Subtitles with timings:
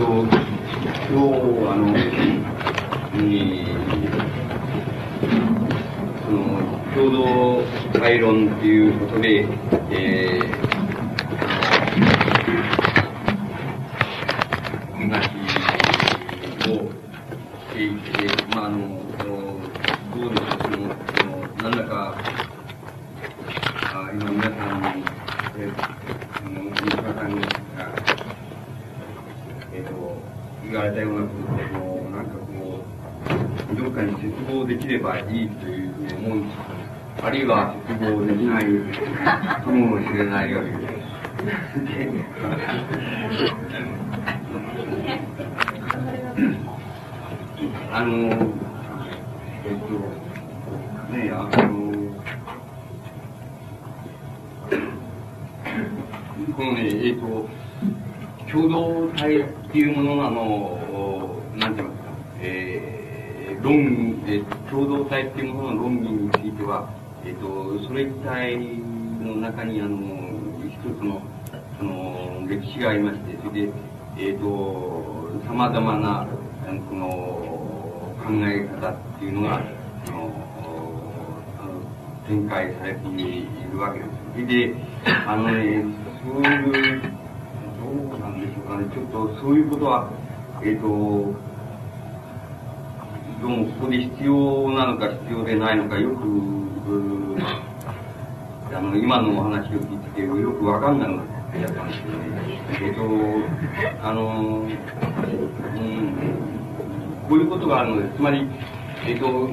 [0.00, 0.32] と、今日、
[1.68, 3.68] あの、えー、
[6.24, 6.40] その、
[6.94, 9.46] 共同会論っていうことで、
[9.90, 10.39] えー、
[56.70, 57.48] のね、えっと、
[58.50, 66.88] 共同体っていうものの、あの、なんて言いますか、えー、論、え共同体っていうものの論議については、
[67.24, 69.98] えっ、と、それ自体の中に、あの、
[70.68, 71.20] 一つの、
[71.78, 73.72] その、歴史がありまして、それで、
[74.18, 76.26] えっ、と、様々な、
[76.88, 77.06] この、
[78.22, 80.30] 考え方っていうのが、あの、
[82.28, 84.10] 展開されているわけです。
[84.32, 84.74] それで、
[85.26, 85.84] あのね、
[86.22, 90.10] そういう、どうなんでしょうかね、ちょっとそういうことは、
[90.62, 90.82] えっ、と、
[93.40, 96.50] どうもここで必要なのか必要でないのかよく
[98.72, 102.60] あの、今のお話を聞いてよくわかんなくなってやったんですけどね。
[102.82, 104.70] えっと、あの、うん、
[107.28, 108.46] こういうことがあるので、つまり、
[109.06, 109.50] えっと、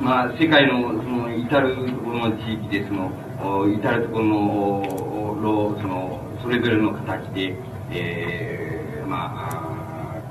[0.00, 3.12] まあ、世界の、その、至るところの地域で、その、
[3.42, 7.54] 至るところの、その、それぞれの形で、
[7.90, 10.22] えー、まあ、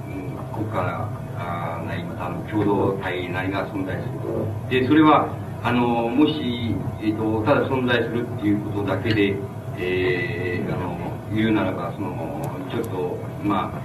[0.54, 1.10] 国家
[1.86, 4.82] なり、また、共同体なりが存在する。
[4.82, 5.28] で、それは、
[5.64, 9.36] あの、もし、え、ー、と、ただ存在するっていうことだけで、
[9.78, 10.98] えー、あの、
[11.34, 12.42] 言うならば、その、
[12.72, 13.82] ちょっと、まあ、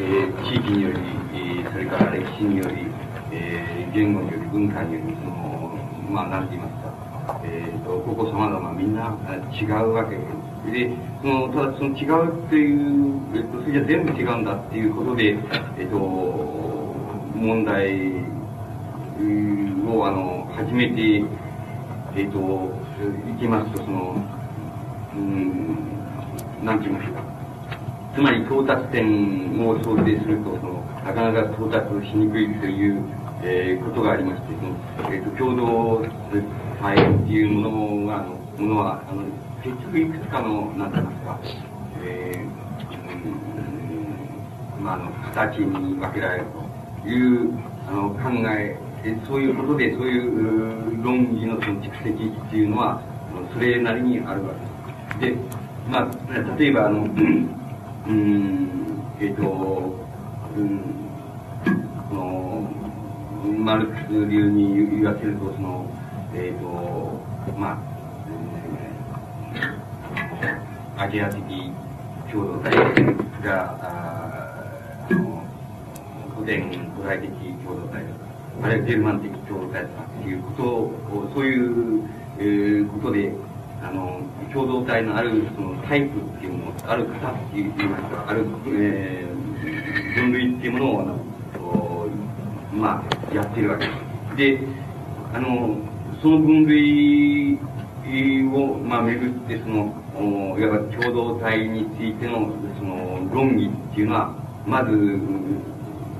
[0.00, 0.98] えー、地域により、
[1.34, 2.86] えー、それから歴史により、
[3.32, 5.76] えー、言語により、文化により、その、
[6.10, 6.87] まあ、なんて言いますか、
[7.44, 9.16] えっ、ー、と、ここ様々みんな
[9.52, 10.16] 違うわけ
[10.70, 10.90] で。
[11.22, 15.36] その、ただその違うっていう、えっと、それじゃ全部違うんだっていうことで、
[15.78, 15.96] えっと、
[17.34, 18.12] 問題
[19.86, 21.24] を、あの、始めて、
[22.16, 22.72] えっと、
[23.30, 24.16] いきますと、その、
[25.14, 25.78] うん、
[26.64, 27.22] なんて言いますか。
[28.14, 33.02] つまり到達点を想定すると、その、なかなか到達しにくいという、
[33.42, 34.54] えー、ことがありまして、
[34.96, 36.04] その、えっと、共同
[36.80, 37.60] 体っていうも
[38.02, 39.22] のが、あの、ものは、あの、
[39.62, 41.40] 結局いくつかの、なんて言いますか、
[42.04, 46.44] えー、まあ、あの、形に分けられる
[47.02, 47.50] という、
[47.88, 48.78] あの、考え、
[49.26, 53.02] そういうことで、そういう論議のその蓄積っていうのは、
[53.52, 54.54] それなりにあるわ
[55.18, 55.36] けです。
[55.36, 55.58] で、
[55.90, 59.94] まあ、例えば、あの、うん、えっ、ー、と、
[60.56, 60.80] うん、
[62.08, 62.70] その、
[63.58, 65.97] マルクス流に言わせると、その、
[66.34, 67.20] えっ、ー、と、
[67.56, 67.82] ま
[70.96, 71.42] あ、アジア的
[72.30, 72.76] 共同体
[73.42, 73.78] が、
[75.10, 75.42] あの、
[76.36, 77.28] 古典古代的
[77.64, 78.26] 共同体とか、
[78.62, 82.02] あるいはゲルマン的共同体とかっていうことを、そういう、
[82.38, 83.32] えー、ことで、
[83.82, 84.20] あの、
[84.52, 91.18] 共同体のあるそのタイプっていうもの、ある型っていうか、ある、えー、分類っていうものを、あの、
[92.72, 93.92] まあ、やってるわけで
[94.30, 94.36] す。
[94.36, 94.60] で、
[95.32, 95.78] あの、
[96.20, 97.54] その分類
[98.52, 99.94] を、まあ、めぐって、その、
[100.58, 104.34] いわば共同体についてのその論議っていうのは
[104.66, 104.90] まず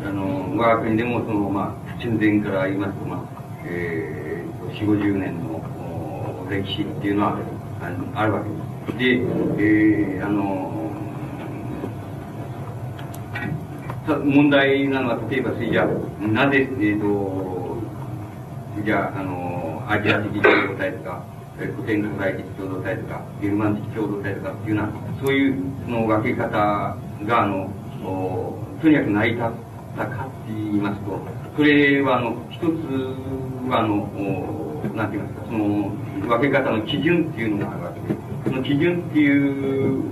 [0.06, 3.20] あの我が国でもその、まあ、戦前から言いますと、まあ
[3.64, 7.38] えー、4 5 0年の歴史っていうのは
[7.80, 8.56] あのあるわけで
[8.92, 8.98] す。
[8.98, 9.04] で、
[9.59, 10.68] えー、あの
[14.24, 15.86] 問題なのは、例えば、それじゃ
[16.18, 17.77] なぜ、えっ、ー、と、
[18.83, 19.47] じゃあ、あの、
[19.88, 21.24] アジア的共同体とか、
[21.56, 24.92] 古典古代的共同体とか、ゲルマン的共同体とかっていうような、
[25.24, 27.70] そういうの分け方が、あの、
[28.82, 29.50] とにかく成り立っ
[29.96, 31.18] たかって言いますと、
[31.56, 32.64] それは、あの、一つ
[33.70, 33.96] は、あの、
[34.94, 35.90] なんて言いますか、その、
[36.28, 40.02] 分け方の基準っていうのがあるわけで、その基準っていう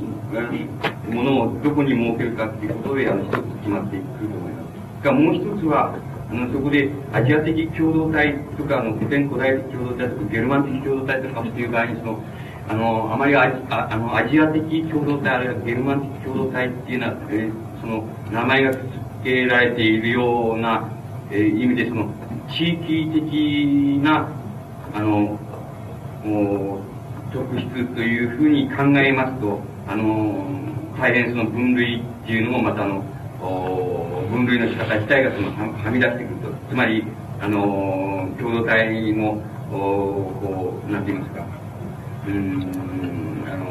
[1.13, 4.63] ものをどこに設けるかっていうことで、あの、一つ決まっていくと思いま
[5.03, 5.05] す。
[5.05, 5.95] が、もう一つは、
[6.31, 12.25] あの、そこでアジア的共同体とか、あの、古典古代的共同体とか、ゲルマン的共同体とかっていう場合に、その、
[12.69, 18.85] あの、あまりアああのアジア的共同体、あるいはゲルマン的共同体っていうのは、えー、その、名前が付
[19.23, 20.89] けられているような、
[21.31, 22.09] えー、意味で、その、
[22.49, 24.29] 地域的な、
[24.95, 25.39] あの、
[27.33, 30.45] 特質というふうに考えますと、あの、
[30.99, 33.05] 大変その分類っていうのもまたあの、
[34.31, 36.49] 分類の仕方自体がそのはみ出してくると。
[36.71, 37.05] つまり、
[37.41, 39.41] あの、共同体の、
[39.71, 41.47] こう、なんて言いますか、
[42.27, 43.67] うん、あの、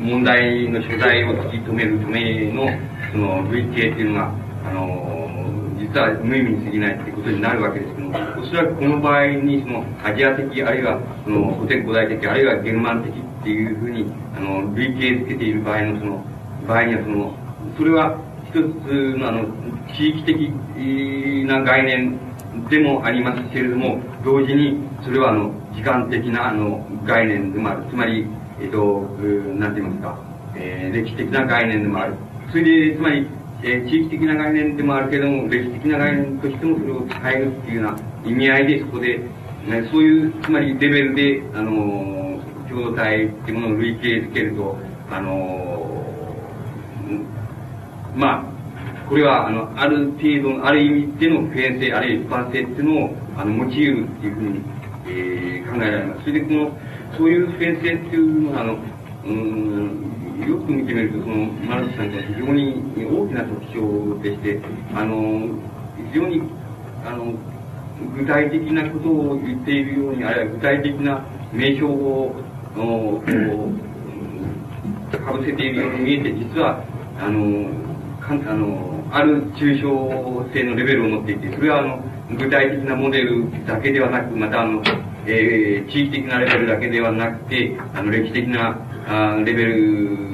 [0.00, 2.68] 問題の所在を突き止めるための、
[3.12, 4.32] その、類型っていうのが、
[4.64, 5.22] あの、
[5.78, 16.24] 実は無意味に過ぎないってことになるわけですけども、おそらくこの場合に、その、アジア的、あるいは、その、古典古代的、あるいはゲルマン的っていうふうに、あの、類型づけている場合の、その、
[16.66, 17.34] 場合には、その、
[17.76, 19.46] それは、一つの、あの、
[19.94, 20.50] 地域的
[21.46, 22.18] な概念
[22.68, 27.84] でもありますけれども、同時に、それは、あの、時間的な、あの、概念でもある。
[27.88, 28.26] つまり、
[28.60, 29.00] えっと、
[29.58, 30.18] なんて言いますか、
[30.54, 32.14] えー、歴史的な概念でもある。
[32.50, 33.26] それで、つまり、
[33.64, 44.76] えー、地域的な概念でもあるけれども、歴史的な概念としてもそれを使えるっていうような意味合いで、そこで、ね、そういう、つまりレベルで、あのー、共同体っていうものを類型づけると、
[45.10, 45.81] あの、
[48.14, 54.60] まあ、これは、あの、ある程度の、ある意味での普遍性、あるいは一般性っていうのを、あの、用いるっていうふうに、
[55.06, 56.20] えー、考えられます。
[56.22, 56.78] それで、この、
[57.16, 58.78] そういう普遍性っていうのは、あの、
[59.24, 61.36] うん、よく見てみると、その、
[61.68, 64.60] マルクさんが非常に大きな特徴でして、
[64.94, 65.48] あの、
[66.12, 66.42] 非常に、
[67.04, 67.34] あの、
[68.16, 72.34] 具体的なことを言っているように、あるいは具体的な名称を、
[75.12, 76.82] かぶせているように見えて、実は、
[77.20, 77.91] あの、
[78.32, 82.02] あの、ある抽象性のレベルを持っていて、それはあの、
[82.36, 84.82] 具体的なモデルだけではなく、またあの、
[85.26, 90.32] えー、地域的なレベルだけではなくて、あの、歴史的なあレベル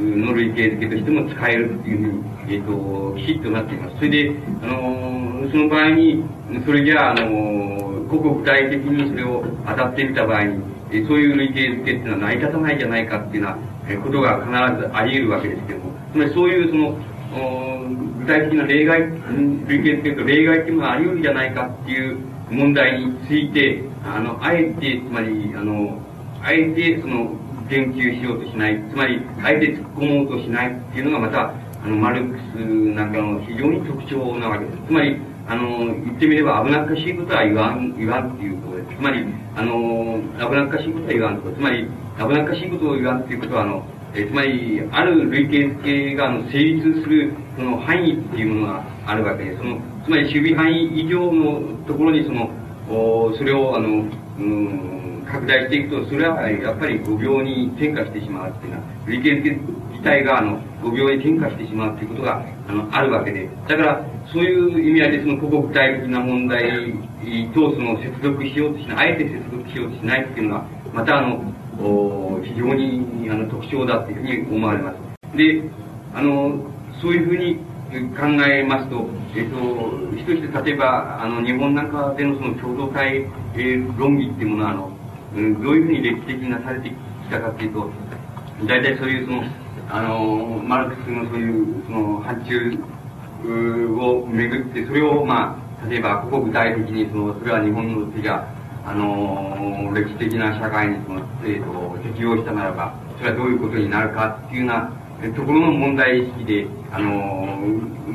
[0.00, 3.96] の類型付けとしても使えるっていうふうに、えっ、ー、と、きちっとなっています。
[3.96, 4.32] それで、
[4.62, 6.24] あのその場合に、
[6.64, 13.56] それじゃあ、あの個々具体的にそれを当たってみた場合に、えそういう類型付けっていうのは成り立たないじゃないかっていうよ
[13.88, 16.98] うな、ことが必ずあり得るわけですけども、つまりそういうその、
[18.20, 19.00] 具体的な例外、
[19.66, 22.18] 類型付けと例外っていうのがあり得るじゃないかっていう
[22.50, 26.00] 問題について、あの、あえて、つまり、あの、
[26.42, 27.34] あえて、その、
[27.68, 31.54] 言及しようとしない、つまり、あえて突っ込もうとしないっていうのがまた、
[31.84, 32.58] あの、マルクス
[32.94, 34.78] なんかの非常に特徴なわけです。
[34.86, 35.16] つまり、
[35.48, 38.96] あの、言ってみれば危なっかしいことは言わん、言わんっていうことです。
[38.96, 39.24] つまり、
[39.56, 41.56] あの、危なっかしいことは言わんとか。
[41.56, 41.88] つまり、
[42.18, 52.50] 危なっかしいことを言わんっていうことは、あの、えつまり、ある類型付けが、成立する、その範囲っていうものがあるわけで、その、つまり守備範囲以上のところに、その、
[52.90, 54.04] おそれを、あの、
[54.38, 59.56] うん、拡大していくと、それはやっぱり5秒に転化してしまうっていうのは、類型付け
[59.92, 66.92] 自体が、あの、5秒に転化してしまうっていうことが、あの、あるわけで、だから、そういう意味合いで、その、個々具体的な問題
[67.54, 71.40] と、その、接続しようとしない、あえて接続しようとしないっていうのは、また、あの、
[72.44, 75.36] 非常にあの特徴だというふうに思われます。
[75.36, 75.62] で、
[76.14, 76.70] あの、
[77.00, 77.56] そういうふうに
[78.16, 79.56] 考えますと、えっと、
[80.16, 84.90] 一つ例えば、あの、日本なんかでのその共同体、えー、論議っていうものは、あの、
[85.34, 86.94] どういうふうに歴史的になされてき
[87.30, 87.90] たかっていうと、
[88.66, 89.42] 大体そういうその、
[89.90, 92.78] あの、マルクスのそういう、その、範疇
[93.98, 98.51] をめぐって、それを、まあ、例えば、ここ具体的に、その、それは日本の手が、
[98.84, 104.92] あの歴史的な社会にその、えーと、適応したならば、それはどういうことになるかっていうような
[105.36, 107.58] ところの問題意識で、あの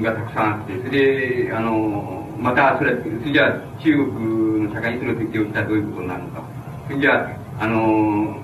[0.02, 6.44] がたくさんあって、それで、あのまた、それ、それじゃあ中国の社会にそれを適応したらどういうことになるのか。
[6.88, 8.38] それじゃあ、あの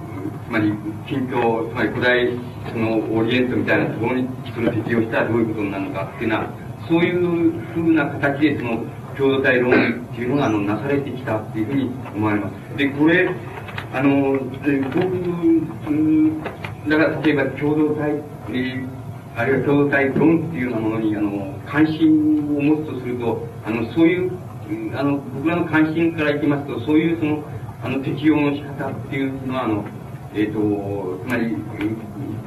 [0.48, 0.74] つまり、
[1.08, 2.30] 近東、つまり古代、
[2.72, 6.50] その、オリエントみたいなところにそれを適応したらどういうことになるのかっていうのは、
[6.88, 8.84] そういうふうな形で、その、
[9.17, 9.75] 共同体論っ
[10.15, 12.53] ていうのが、あの、なされてきたっていうふうに思われます。
[12.77, 13.29] で、これ、
[13.93, 14.93] あの、で僕、
[16.89, 18.84] だから例えば共同体、え
[19.36, 24.32] あるいは共同体論っていうようなものに、あの、関心を持つとすると、あの、そういう、
[24.96, 27.43] あの、僕らの関心からいきますと、そういうその、
[27.84, 29.84] あの、適用の仕方っていうのは、あの、
[30.36, 31.58] えっ、ー、と、つまり、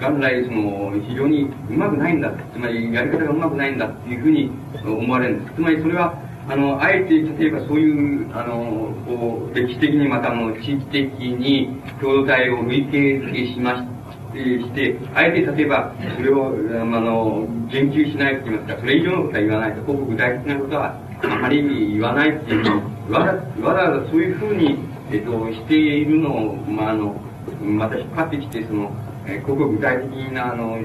[0.00, 2.32] 元来、その、非常にうまくないんだ。
[2.52, 4.50] つまり、やり方がうまくないんだっていうふうに
[4.84, 5.56] 思われるんです。
[5.56, 6.14] つまり、それは、
[6.48, 13.96] あの、あえて、例えばそういう、あの、こう、歴史的にまた、あの、地域的に共同体を類型付けしまし
[14.36, 16.50] して、あえて例えば、それを、あ
[17.00, 23.32] の、言及しないと言いますか、それ以上のことは言わないと、具体的なことはあまり言わないっていうわざ
[23.66, 24.78] わざそういうふうに、
[25.10, 27.16] えっ、と、しているのを、まあ、あの、
[27.62, 28.92] また引っ張ってきて、その、
[29.26, 30.78] えー、具体的な、あの、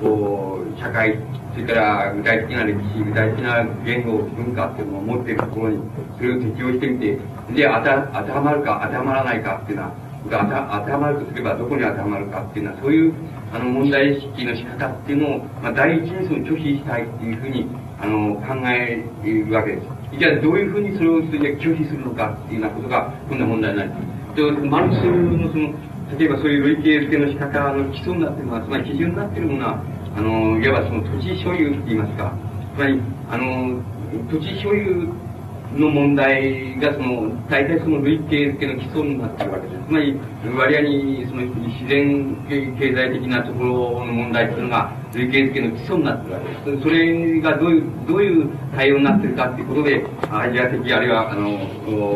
[0.00, 1.18] こう、社会、
[1.54, 5.78] それから具体的な歴史、具体的な言語、文化っていうのを持っているところに、
[6.16, 7.18] それを適用してみて、
[7.54, 9.92] で、当た、当てはまるか、当てはまらないかっていうのは、
[10.28, 13.14] が当てはまるとすればどこに当てはまるかっていうのは、そういう、
[13.52, 17.66] あの、問題意識の仕方っていうのを、まあ、第一にその拒否したいっていうふうに、
[18.00, 20.18] あの、考えるわけです。
[20.18, 24.36] じゃあ、どういうふうにそれをそれで拒否するのかっていうようなことが、今度は問題になります。
[24.36, 25.74] で、マルクスのその、
[26.18, 29.82] 例えばそういう類型付けの仕方の基礎になっているのは、つまり基準になっているものは、
[30.16, 32.32] あの、いわばその土地所有って言いますか、
[32.76, 33.82] つまり、あの、
[34.30, 35.08] 土地所有
[35.76, 39.86] の問題がその、大体その類型付けの基礎になっているわけです。
[39.86, 40.20] つまり、
[40.56, 42.36] 割合にその自然
[42.78, 46.82] 経済的なところの問題っていうのが、類型付けの基礎になっているわけです。
[46.82, 51.58] それがどういう、どういう対応になっているかっていうことで、アジア的、あるいは、あの、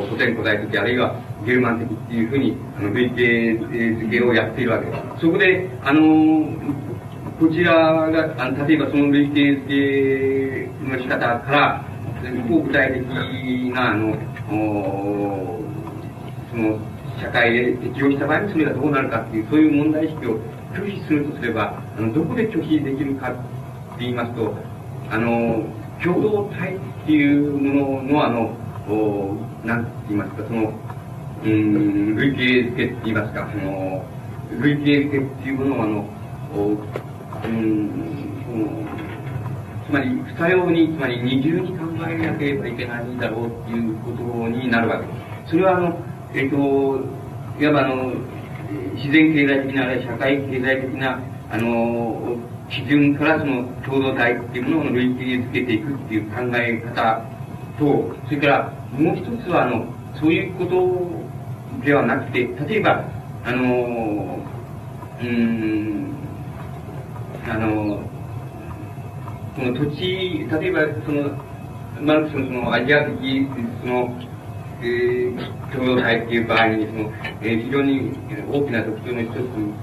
[0.09, 1.16] 古典古代的、あるいは、
[1.49, 5.21] ゲルマン的っていうふうに、あの、類型付けをやっているわけです。
[5.23, 6.45] そこで、あの、
[7.40, 11.85] こちらが、あの例えばその類型付けの仕方から、
[12.49, 13.07] こう具体的
[13.73, 14.14] な、あの、
[16.50, 16.78] その、
[17.19, 20.38] 社会で適用した場合にそれがどうなるかっていう、そういう問題意識を
[20.75, 23.40] 拒否するとすれば、あの、どこで拒否できるかって
[24.00, 24.55] 言いますと、
[25.11, 25.64] あの、
[26.05, 28.55] 共同体っていうものの、あの、
[28.87, 29.35] お
[29.67, 30.73] なんて言いますか、その、
[31.45, 34.04] うん、類型付けって言いますか、その、
[34.61, 36.09] 類型付けっていうものを、あの、
[37.45, 38.88] うん、
[39.87, 43.18] つまり、二様に、つまり二重に考えなければいけないん。
[43.18, 45.12] だろうっていうことになるわけで
[45.47, 45.50] す。
[45.50, 45.99] それは、あの、
[46.35, 46.57] えっ、と、
[47.61, 48.12] いわばあの、
[48.97, 52.37] 自然経済的な、社会経済的な、あの、
[52.68, 57.23] 基準からその共同体っていうものを類型付けていくっていう考え方
[57.78, 59.87] と、それからもう一つは、あの、
[60.21, 60.76] そういうこと
[61.84, 63.04] ではなくて、例えば、
[63.44, 64.38] あの、
[65.20, 66.14] うん、
[67.48, 68.00] あの、
[69.56, 71.30] その土地、例えば、その、
[72.00, 73.46] マルクスのそのアジア的、
[73.80, 74.16] その、
[74.80, 78.12] えー、共同体っていう場合に、その、えー、非常に
[78.52, 79.34] 大きな特徴の一つ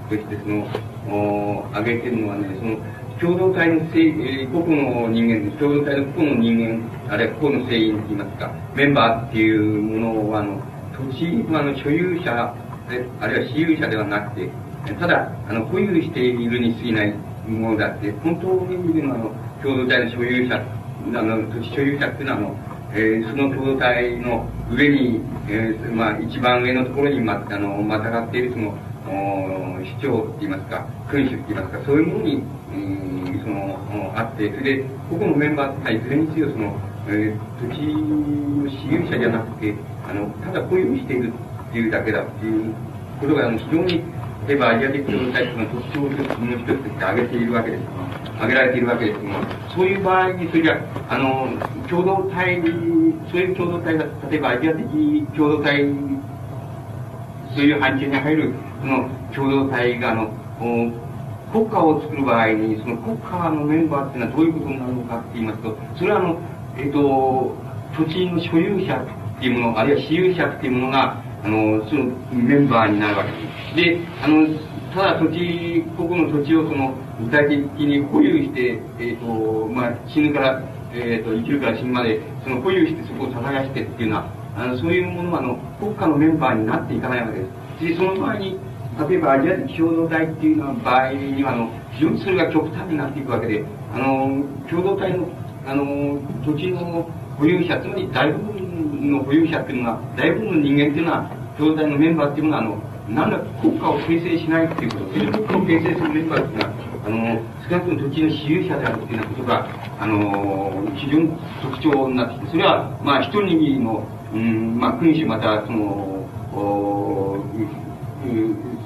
[0.08, 0.66] として、その、
[1.08, 2.78] お挙げてるのはね、その、
[3.20, 10.60] 共同体のせい、えー、個々の人間、共同体の個々の人間、あるいは個々の成員といいますか、メンバーっていうものは、あの、
[10.96, 12.54] 土地のあの所有者
[12.88, 14.50] で、あるいは私有者ではなくて、
[14.94, 17.14] ただ、あの、保有しているに過ぎない
[17.48, 22.56] ものだって、本当に見るの、あの、共同体の所有者、あの、土地所有者っていうのは、あの、
[22.92, 28.74] えー、その共同体の上に、えー、まあ、一番上のところにま、あの、またがっているその、
[29.84, 36.76] 市長って言いますか、君主って言いますか、そういうものに、えー、その、あって、それで、個々のメンバーっていずれにせよ、その、
[37.08, 39.74] えー、土地の私有者じゃなくて、
[40.08, 41.32] あの、ただ保有している
[41.70, 42.74] っていうだけだっていう
[43.20, 44.02] ことが、あの、非常に、
[44.46, 47.82] 例えばアジア的共同体の特徴の一つとして挙げているわけです。
[48.36, 51.48] 挙げられているわけですが、そういう場合に、それじゃあの、
[51.88, 55.84] 共同体、そういう共同体が、例えばアジア的共同体、
[57.54, 60.30] そういう範疇に入る、その共同体が、あの、
[61.52, 66.38] 国家を作る場合に、その国家のメンバーっていうのはどういうことになるのかって言いますと、それはあの、
[66.76, 67.56] えっ、ー、と、
[67.96, 69.00] 土地の所有者
[69.36, 73.36] っていうもの、あるいは私有者っていうものが、あの、そのメンバーになるわけで
[73.70, 73.76] す。
[73.76, 74.46] で、あの、
[74.94, 80.62] ただ土地、ここの土地をその、具体的に保有して、えっ、ー、と、まあ、死ぬから、
[80.92, 87.88] えっ、ー、と、生きるから死ぬまで、その保有してそこを耕してっていうのは、あの、そういうものは、あの、国家のメンバーになっていかないわけです。
[87.88, 88.58] で、その場合に、
[89.08, 95.28] 例えばアジア的共同体っていうのは場合には、あの、非常にそれが極端になっていくわけで、あの、共同体の、
[95.66, 97.06] あの、土地の
[97.38, 102.78] 保有者、つまり大部分の保有者っていうのは、大部分の人間っていうのは、共同体のメンバーっていうのは、あの、
[103.08, 106.72] 何ら国家を形成しないっていうこと、国家を形成するメンバーっていうのは、
[107.06, 109.68] あの、少なくとも土地の私有者であるっていうようなことが、
[110.00, 111.30] あの、非常に
[111.62, 117.38] 特徴になってきて、それは、まあ、一人の、うん、まあ、君主また、その、お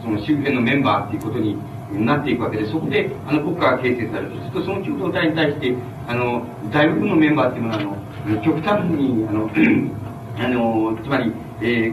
[0.03, 1.57] その周辺のメンバーっていうことに
[1.93, 4.31] なっていくわけで、そこで、あの、国家が形成される。
[4.31, 5.75] そうすると、その共同体に対して、
[6.07, 6.43] あの、
[6.73, 7.97] 大部分のメンバーっていうのは、あの、
[8.45, 9.51] 極端に、あの、
[10.39, 11.93] あの、つまり、え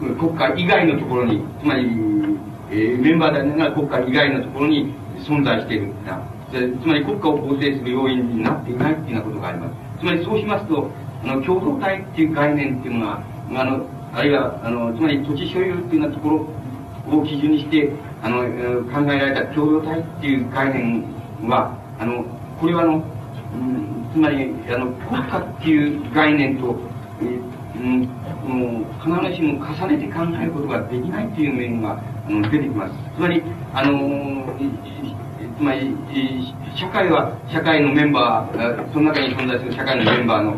[0.00, 1.88] ー、国家以外のところに、つまり、
[2.70, 6.22] えー、メンバーでありながら国家以外のところに存在しているな。
[6.52, 9.74] つまり国家を構成する要因になっていないっていうようなことがあります。
[10.00, 10.90] つまりそうしますと、
[11.24, 17.90] あの、共同体っていう概念っていうのは、あの、あるいは、あの、つまり土地所有っていうようなところを基準にして、
[18.22, 18.38] あの、
[18.84, 21.04] 考えられた共同体っていう概念
[21.48, 22.24] は、あの、
[22.60, 26.78] これはあの、うん、つまり、あの、国家っていう概念と、
[27.20, 27.24] え
[27.76, 28.02] うん、
[28.46, 32.94] もう必ずしも重ねて考えることができないっていう面が、うん、出てきます。
[33.16, 33.42] つまり、
[33.74, 34.46] あの
[35.58, 35.96] つまり、
[36.76, 40.56] 社会は、社会のメンバー、その中に存在する社会のメンバーの、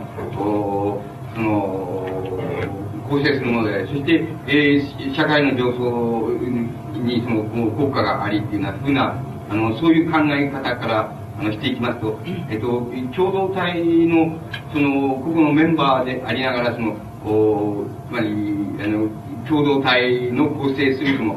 [1.35, 1.97] その、
[3.09, 6.29] 構成するもので、そして、えー、社会の上層
[6.99, 14.39] にその国家がありっていうようなふうな、あの、そういう考え方から、あの、していきますと、えっと、共同体の、
[14.73, 18.29] その、個々のメンバーでありながら、その、おつまり、
[18.81, 19.09] あの、
[19.49, 21.37] 共同体の構成するその、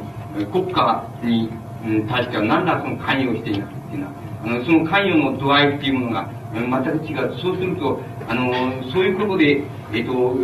[0.52, 1.50] 国家に、
[1.86, 4.14] うん、対しては何らその関与していないっていうのは、
[4.44, 7.40] あの、その関与の度合いっていうものが、全く違う。
[7.42, 8.52] そうすると、あの、
[8.92, 9.62] そういうことで、
[9.94, 10.36] えっと、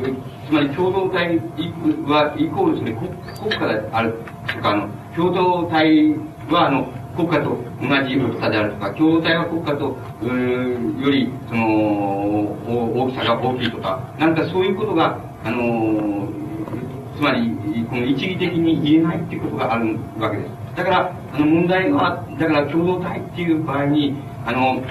[0.47, 1.37] つまり共同体
[2.05, 4.13] は、イコールそれ国国家である
[4.47, 6.13] とか、あの、共同体
[6.49, 9.97] は、あの、国家と同じ大きさであるとか、共同体は国家と、
[11.01, 11.63] より、その、
[12.67, 16.27] 大きさが大きいとか、なんかそういうことが、あの、
[17.15, 17.55] つまり、
[17.89, 20.49] この一義的に言えないっていうことがあるわけです。
[20.75, 24.83] だから、あの、問題は、だから共同体っていう場合に、あの、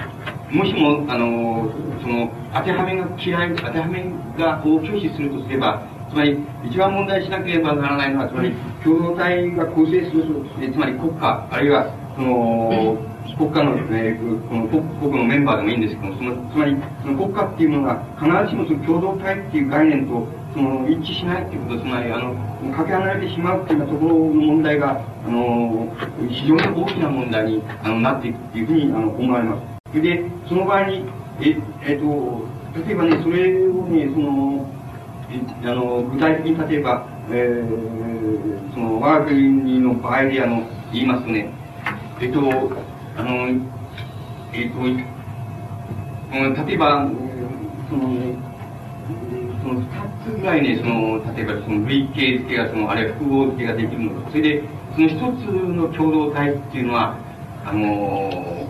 [0.51, 1.69] もしも、あの、
[2.01, 4.05] その、当てはめが嫌い、当てはめ
[4.37, 8.53] がを拒否するとすれば、つまり、一番問題しなければならないのは、つまり、
[8.83, 12.97] 共同体が構成する、つまり国家、あるいは、その、
[13.37, 14.19] 国家の、ね、
[14.49, 22.35] この国国のメンバーでもいいんですけども、その、つまり、その国家っていうものが、必ずしもその共同体っていう概念と、その、一致しないっていうこと、つまり、あの、
[22.73, 25.93] かけ離れてしまうっていうようなところの問題が、あの、
[26.29, 29.61] 非常に大きな問題にあのなっていくっていうふうにあの思われます。
[29.91, 31.05] それで、その場合に、
[31.41, 32.47] え、えっと、
[32.87, 34.69] 例えばね、それをね、その、
[35.63, 41.49] あの、具体的に例えば、えー、その、我が国の場合であの、言いますとね、
[42.21, 42.39] えっと、
[43.17, 43.47] あの、
[44.53, 44.79] えっと、
[46.65, 47.09] 例えば、
[47.89, 48.35] その、
[49.61, 49.87] その二
[50.23, 54.63] つぐらいね、その、例えばその類型付けが、その、あれ複合付けができるのと、それで、
[54.95, 55.21] その一つ
[55.75, 57.17] の共同体っていうのは、
[57.65, 58.65] あの、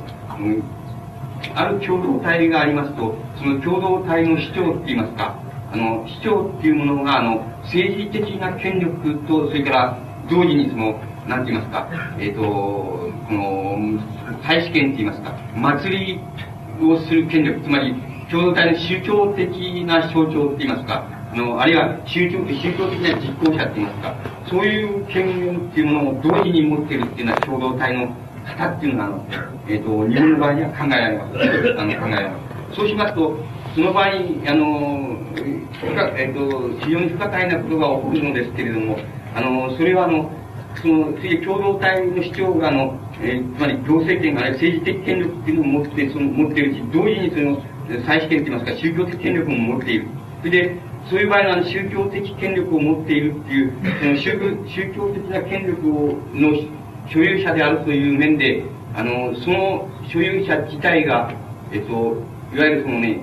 [1.53, 5.39] ある共同体がありますと、その共同体の主張って言いますか、
[5.71, 9.97] あの、主張っていうものが、あの、政治的な権力と、それから
[10.29, 13.99] 同時にその、なんて言いますか、えっ、ー、と、この、
[14.47, 16.19] 大使権って言いますか、祭り
[16.81, 17.95] をする権力、つまり、
[18.29, 24.15] 共同体の宗教的な象徴って言いますか、あの、あるいは宗教宗教的な実行者って言いますか、
[24.49, 28.07] そういう権限っていうものを同時に持っているっていうのは共同体の
[28.45, 29.25] 方っていうのが、あの、
[29.67, 31.35] えっ、ー、と、日本の場合には考えられます。
[31.77, 32.39] あの、考えられま
[32.71, 32.75] す。
[32.75, 33.37] そうしますと、
[33.73, 35.17] その場合、あの、
[36.15, 38.97] えっ、ー、と、非常に不可解なことが起こるのですけれども、
[39.35, 40.31] あの、それはあの、
[40.81, 47.61] その、共同体の主張が、あの、えー、つまり行政権、ある政治的権力っていうのを持って、その、持っているし、同時にその、
[48.05, 50.07] 再試験といいますか、宗教的権力も持っている。
[50.39, 50.77] それで、
[51.09, 54.31] そういう場合は、宗教的権力を持っているっていう、その宗
[54.67, 56.51] 宗教的な権力をの
[57.07, 58.63] 所有者であるという面で、
[58.95, 61.31] あの、その所有者自体が、
[61.71, 62.17] えっと、
[62.53, 63.19] いわゆるそのね、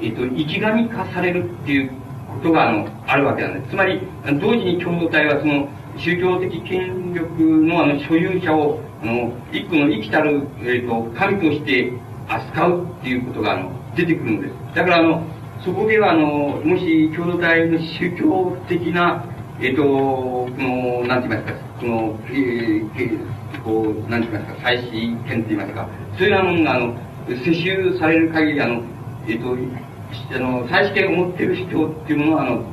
[0.00, 3.70] えっと、生き神化されるっていうことが、あの、あるわけなんです。
[3.70, 4.00] つまり、
[4.40, 11.92] 同時に共同体はその、宗教的権力のあの所有者を、あの、一個の生きたる、えっと、神として
[12.28, 14.54] 扱うっていうことが、あの、出てくるんです。
[14.74, 15.22] だから、あの、
[15.64, 19.24] そこでは、あの、もし共同体の宗教的な、
[19.60, 26.94] えっ、と、この、なんて言いますか、この、えー、こう、なんて言いますか、祭祀権って言いますか、そういうものが、あの、
[27.28, 28.82] 世襲される限り、あの、
[29.28, 29.56] えっ、と、
[30.34, 32.64] あの、祭祀権を持っている人っていうものは、あの、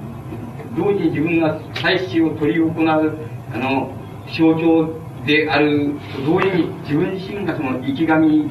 [0.78, 3.92] 同時に自分が祭祀を取り行う、あの、
[4.28, 4.94] 象徴
[5.26, 8.50] であると同時に自分自身がその生き神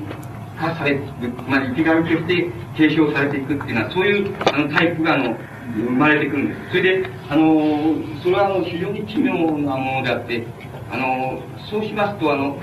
[0.58, 5.36] 化されていく、まあ、生き神として継承されていくっていうのは、そういうあのタイプがあの
[5.74, 6.70] 生まれてくるんです。
[6.70, 10.46] それで、あの、それはあの非常に奇妙なものであって、
[10.90, 12.58] あの、そうしますと、あの、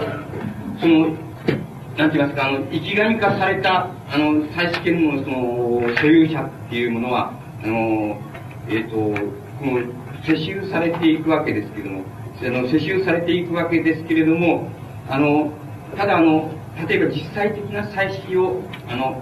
[0.80, 1.08] その、
[1.97, 8.17] なんて言いますか、あの、生き神化された、あの、再試験のその、所有者っていうものは、あの、
[8.69, 9.80] えっ、ー、と、この、
[10.28, 12.04] 世襲されていくわけですけれども、
[12.41, 14.69] あの、世襲されていくわけですけれども、
[15.10, 15.52] あの、
[15.97, 16.52] ただあの、
[16.88, 19.21] 例えば実際的な祭祀を、あの、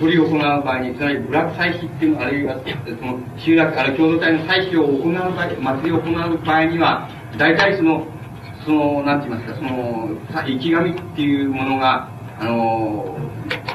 [0.00, 8.06] 取り行う場合に、つまり部落祭祀っていうのあるいは、その、集落から共同体の祭祀を行う場合、祭りを行う場合には、大体その、
[8.64, 12.08] その、なんて言いますか、その、生き神っていうものが、
[12.40, 13.16] あの、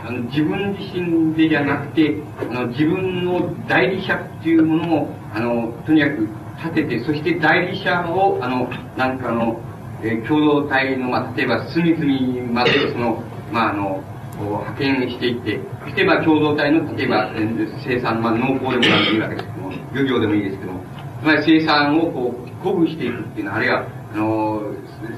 [0.03, 6.29] あの自分自身でじゃなくて、あの、自分の代理者っていうものを、あの、とにかく
[6.63, 9.59] 立てて、そして代理者を、あの、なんかあの、
[10.01, 13.21] えー、共同体の、まあ、例えば隅々まで、その、
[13.51, 14.01] まあ、あの、
[14.39, 17.31] 派遣していって、そしてまあ共同体の、例えば、
[17.85, 20.79] 生産、まあ農耕でもいいわけですけども、漁業でもいいですけども、
[21.21, 24.61] つまり生産をこう、鼓舞していくっていうのは、あるいは、あの、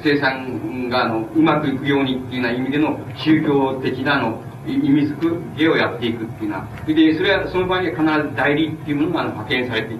[0.04, 4.42] 生産が、あの、うまくいくようにっていうような意味での宗教的な、あの、
[4.74, 9.96] 意味づけをやっていくっていうのは、で、それは、その場合には必ず代理っていうものが、派遣されて、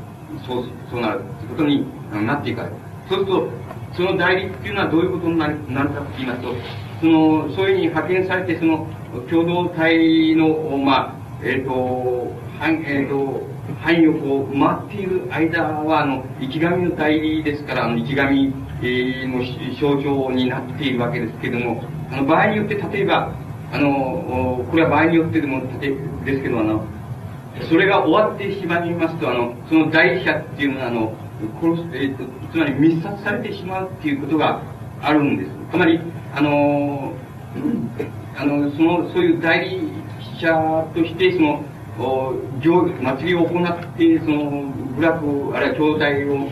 [0.46, 1.86] そう、そうなるってことに
[2.26, 2.72] なっていかない。
[3.10, 3.50] そうすると、
[3.96, 6.54] その代理っていうのはどういうことになるなるかって言いますと、
[7.02, 8.88] その、そういうふうに派遣されて、その、
[9.30, 13.48] 共同体の、まあ、えっ、ー、と、はん、えっ、ー、と、
[13.82, 19.44] 範囲をこう、回っている間は、あの、生き神の代理ですから、あの、生き神、えー、の
[19.80, 23.32] 象徴になっているわけですけれども、あの、場合によって、例えば、
[23.72, 26.86] あの、これは場合によってでも、ですけど、あの、
[27.70, 31.14] それが終わってしまいますと、あの、その代理者っていうのは、あの、
[31.62, 34.62] 殺す、えー、つまり密殺されてしまうっていうことが
[35.02, 35.52] あるんです。
[35.72, 36.00] つまり、
[36.34, 37.14] あの、
[38.38, 39.92] あの、その、そういう代理
[40.40, 41.64] 者として、その、
[42.00, 46.48] お行祭りを行って、その、部落、あるいは教材を、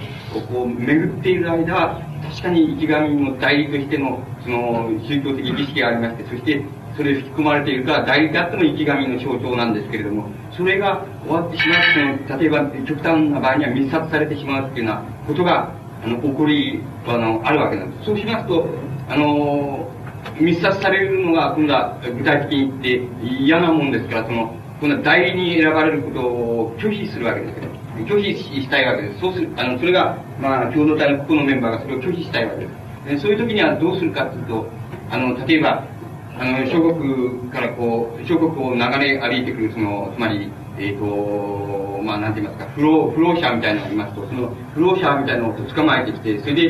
[0.49, 11.75] こう、巡っている間は、確かに生き神の代理としての、その、宗教的儀式がありまして、そして、それに吹き込まれているから、代理であっても生き神の象徴なんですけれども、それが終わってしま
[12.13, 15.71] うと、例えば極端な場合には密殺されてしまうっていうようなことが、
[16.03, 18.05] あの、起こり、あの、あるわけなんです。
[18.05, 18.67] そうしますと、
[19.09, 19.91] あの、
[20.39, 27.67] 密殺されるのが今度は具体的に言って嫌なもんですから、その、今度は代理に選ばれることを拒否するわけですけど、
[28.05, 29.19] 拒否したいわけです。
[29.19, 33.21] そうする、あの、それが、まあ、共同体の個々のメンバーがそれを拒否したいわけです。
[33.21, 34.67] そういう時にはどうするかというと、
[35.11, 35.83] あの、例えば、
[36.37, 46.61] あの、諸国からこう、諸国を流れ歩いてくる、その、つまり、えっ、ー、と、まあ、なんて言いますか、不老、不老者みたいなのがいますと、その、不老者みたいなのを捕まえてきて、それで、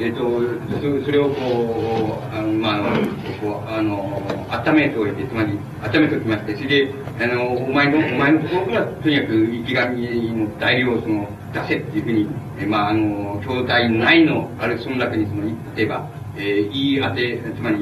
[0.00, 2.98] えっ、ー、と、それをこう、あの、まあ、
[3.40, 15.42] こう、あの、温めておいて、つまり、温めておきまして、それで、あの、お前の、お前のところから、とにかく、生き神の代理を、その、出せっていうふうに、えまあ、あの、兄弟内の、あるいはその中に、その、
[15.76, 17.76] 例えば、えー、言い当て、つまり、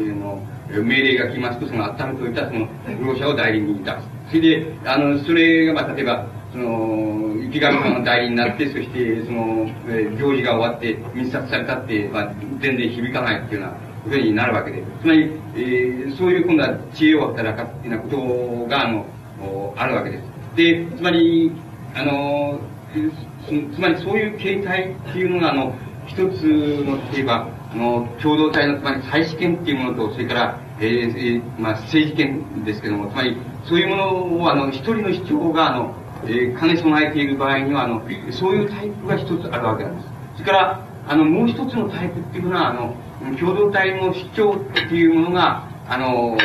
[0.00, 0.42] え、の、
[0.82, 2.66] 命令が来ますと、その温めておいたその、
[2.98, 3.96] 不老者を代理に出す。
[4.28, 14.82] それで、あの、それが、まあ、例えば、その、生神様の代理になって、そして、その、えー、行事が終わって、密殺されたって、まあ、全然響かないっていうようなことになるわけで。
[15.00, 19.06] つまり、えー、そういう今度は知恵を働かっていうようなことが、あの、
[19.76, 20.22] あるわけです。
[20.56, 21.52] で、つまり、
[21.94, 22.58] あの、
[23.74, 25.74] つまりそういう形態っていうのが、あの、
[26.06, 26.42] 一つ
[26.84, 40.08] の、例えば、あの、共同体の、つまり、再試験っていうものと、それから、えー、えー、まあ、政治権ですけども、つまり、そういうものを、あの、一人の主張が、あの、えー、兼ね備えている場合には、あの、そういうタイプが一つあるわけなんです。
[40.34, 42.94] それから、あの、もう一つのタイプっていうのは、あの、
[43.38, 46.36] 共同体の主張っていうものが、あの、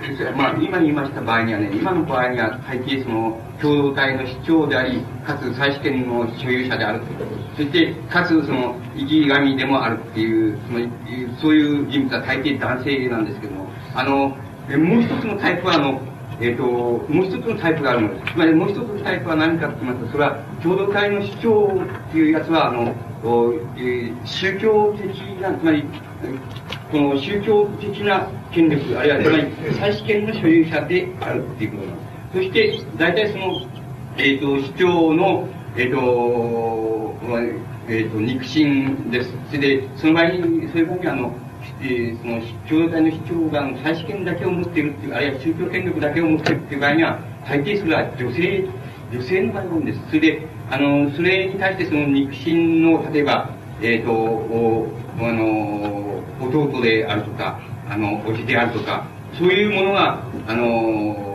[0.36, 7.00] まあ、今言いました場合にはね、今の場合には大抵その、共同体の主張であり、かつ再試験の所有者である
[7.56, 10.86] そして、かつその、生き神でもあるっていう、その、
[11.38, 14.36] そういう人物は大抵男性なんですけども、あの、
[14.78, 16.00] もう一つのタイプは、あの、
[16.40, 18.32] えっ、ー、と、もう一つのタイプがあるのです。
[18.32, 22.94] つまりもう一つのタイプは何かと言いますと、それは共同体の主張っていうやつは、あの、
[23.76, 25.84] え、宗教的な、つまり、
[26.90, 32.10] この宗教的な権力、あるいは、つまり、再試験の所有者であるっていうことなんです。
[32.34, 33.60] そして、大体その、
[34.16, 37.14] えっ、ー、と、主張の、えっ、ー、と、
[37.88, 39.30] えっ、ー、と、肉親です。
[39.48, 41.34] それで、その場合に、そういう場合にあの、
[41.80, 48.64] えー、その、共同体の主張が、再試験だけを持っているっていう、あるいは宗教権力だけを持っているっていう場合には、大抵それは女性、
[49.12, 50.00] 女性の場合なんです。
[50.08, 53.50] それで、あの、それに対してその肉親の、例えば、
[53.80, 54.88] えっ、ー、と、お、
[55.20, 56.09] あの、
[56.40, 59.06] 弟であるとか、あの、おじであるとか、
[59.38, 61.30] そういうものが、あの、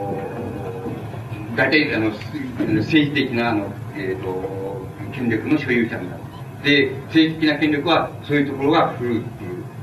[1.56, 6.24] 大体、あの、政治的な、あの、えっ、ー、と、権力の所有者になる。
[6.64, 9.24] で、政治的な権力は、そういうところが古いっ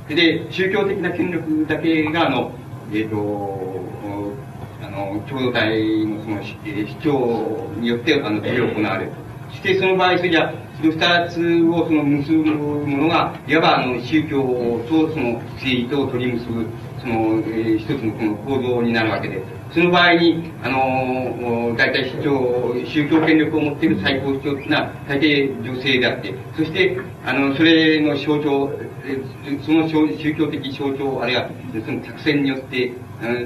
[0.08, 0.42] ていう。
[0.44, 2.52] で、宗教的な権力だけが、あの、
[2.92, 3.72] えっ、ー、と、
[4.82, 6.56] あの、共同体のその主
[7.02, 9.12] 張によって、あの、執り行われる。
[9.52, 14.42] そしてその場合、それじゃ、その二つをその結ぶものが、いわばあの宗教
[14.88, 16.66] とその政治と取り結ぶ、
[17.00, 17.14] その、
[17.46, 28.70] えー、一つのこの構造になるわけで、その場合に、あの、大体主張、宗教権力を持っている最高主張というのは、大抵女性であって、そして、あの、それの象徴、
[29.64, 31.48] その宗教的象徴、あるいは、
[31.84, 32.92] その作戦によって、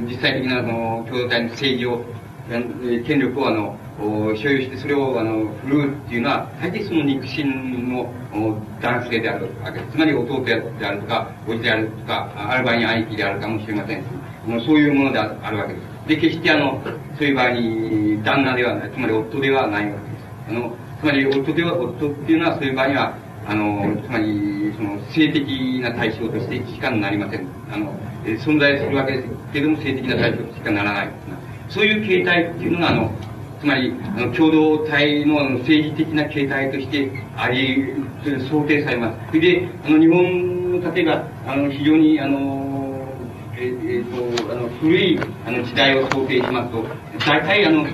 [0.08, 2.04] 実際的な、あの、共同体の政治を、
[3.04, 8.12] 権力を、あの、所有してそれをあの振るうっていうのは大抵その肉親の
[8.82, 14.04] 男性であるわけですつまり弟であるとかおじであるとかある場合に兄貴であるかもしれません
[14.66, 16.80] そういうものであるわけですで、決してあの、
[17.18, 20.24] そういう場合に、旦那ではない、つまり夫ではないわけです。
[20.48, 27.46] あの、つまり夫では、夫っていうのはそういう場合には、あの、つまり、その、性的な対象としてしかなりません。
[27.72, 27.92] あの、
[28.24, 31.09] 存在するわけですけれども、性的な対象としかならない。
[31.68, 33.11] そういう形態っていうのが、あの、
[33.60, 37.94] つまり、あの、共同体の政治的な形態としてあり、
[38.50, 39.18] 想定されます。
[39.28, 43.06] それで、あの、日本の、例えば、あの、非常に、あの、
[43.58, 46.84] えっ、えー、と、あの、古い、あの、時代を想定しますと、
[47.26, 47.86] 大体、あの、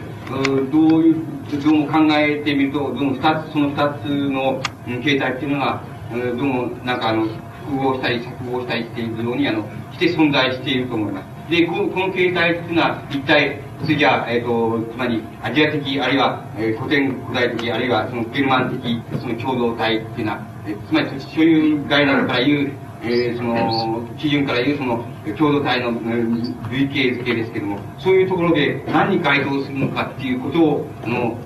[0.70, 1.16] どういう、
[1.62, 4.60] どうも考えてみると、どうも二つ、その二つの
[5.02, 7.26] 形態っていうのが、どうも、なんかあの、
[7.66, 11.50] 複合したり、錯合したりしているように、あの、して存在していると思います。
[11.50, 25.04] で、この、この形態っていうのは、一体、次は、えっ、ー、と、つまり、アジア的、あるいは、えー、古典古代的、あるいは、その、ゲルマン的、その共同体っていうのは、えー、つまり、そういう概念から言う、えー、その、基準から言う、その、
[25.36, 25.92] 共同体の、
[26.70, 31.36] 類型付けですけども、そういうところで何に該当するのかっていうことを、あの、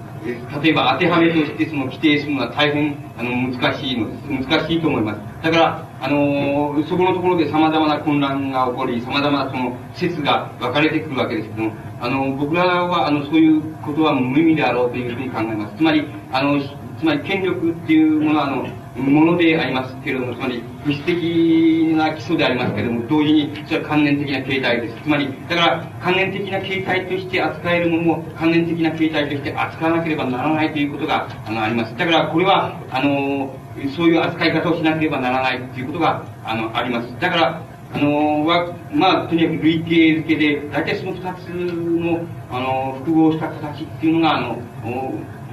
[0.62, 4.48] 例えば当てはめとしてその規定するのは大変あの難しいのです。
[4.50, 5.20] 難しいと思います。
[5.44, 15.76] だから、あのそこのところで様々な混乱が起こり、様々なその説が分かれてくるわけですけども、あの、僕らはあのそういうことは無意味であろうというふうに考えます。
[15.76, 16.60] つまり、あの、
[16.98, 18.66] つまり権力っていうものは、あの、
[19.02, 25.02] ものでありますけれども、つまり、物質的な基礎でありますけれども、同時に、それは関連的な形態です。
[25.02, 31.96] つまり、だから、関連的な形態として扱えるものも、関連的な形態として扱わなければならないということが、あの、あります。
[31.96, 33.54] だから、これは、あの、
[33.94, 37.20] そういう扱い方をしなければならないということが、あの、あります。
[37.20, 37.62] だから、
[37.92, 44.88] あのは、まあ、とにかく類型付けで、大体その二つの、あの、複合した形っていうのが、あの、お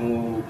[0.02, 0.44] お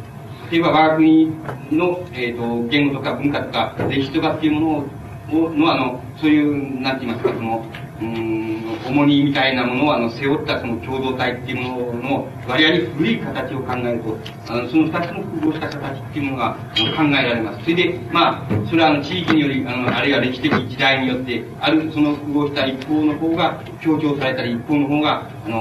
[0.52, 1.28] 例えば我が国
[1.72, 4.86] の、えっ、ー、と、言語とか文化とか歴史とかっていうも
[5.32, 7.66] のを、の、あの、そういう、なんて言いますか、その、
[8.02, 14.18] うん、重荷みたいなものをあの背負ったその共同体っていうものの割合に古い形を考えると、
[14.50, 17.64] あのその二つの複合した形っていうものが考えられます。
[17.64, 25.60] それで、まあ、それはあの地域により、あの、あるいは歴史的時代によって、あるその複合した一方の方が強調されたり、一方の方が、あの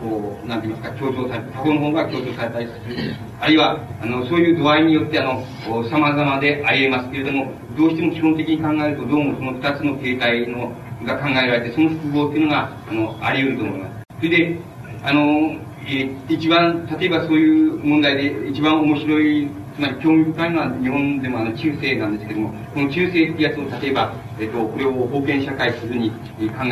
[0.00, 3.14] こう、なんて言いますか、強調された、他方の方が強調されたりする。
[3.40, 5.44] あるいは、あの、そういう度合いによって、あの、
[5.90, 10.72] 様々であり得ますけれども、どうしても基本的に考えると、どうもその二つの形態の
[11.04, 14.04] が考えられて、その複合っていうのが、あの、あり得ると思います。
[14.18, 14.58] それで、
[15.02, 26.16] あの、え、一番、例えばそういう問題で一番面白い、つまり興味深いのは日本でもあの中世なんですけども、この中世ってやつを例えば、えっ、と、これを封建社会するに考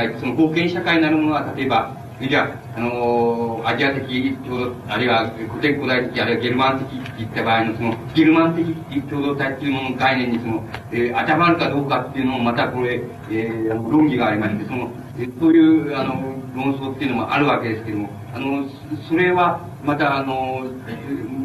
[0.01, 1.97] えて、その封建社会なるものは例えば、
[2.29, 16.15] じゃあ、あのー、アジア的共同、あるいは古典古代的、あるいはゲルマン的って言った場合の、その、ゲルマン的共同体っていうものの概念に、その、えー、当てはまるかどうかっていうのも、またこれ、えー、論議がありまして、その、えー、そういう、あの、
[16.55, 18.69] 論争っていうのもあるわけですけども、あの、
[19.09, 21.41] それは、また、あの、えー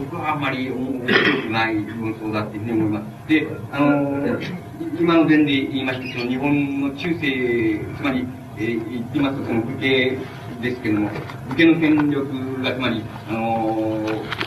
[0.00, 3.28] 僕はあんまり面白くない論争だっていうふうに思います。
[3.28, 4.40] で、あの、
[4.98, 8.26] 今の前で言いましたその日本の中世、つまり、
[8.60, 10.18] えー、言ってますと、その武家
[10.60, 11.10] ですけども、
[11.48, 13.40] 武家の権力が、つまり、あの、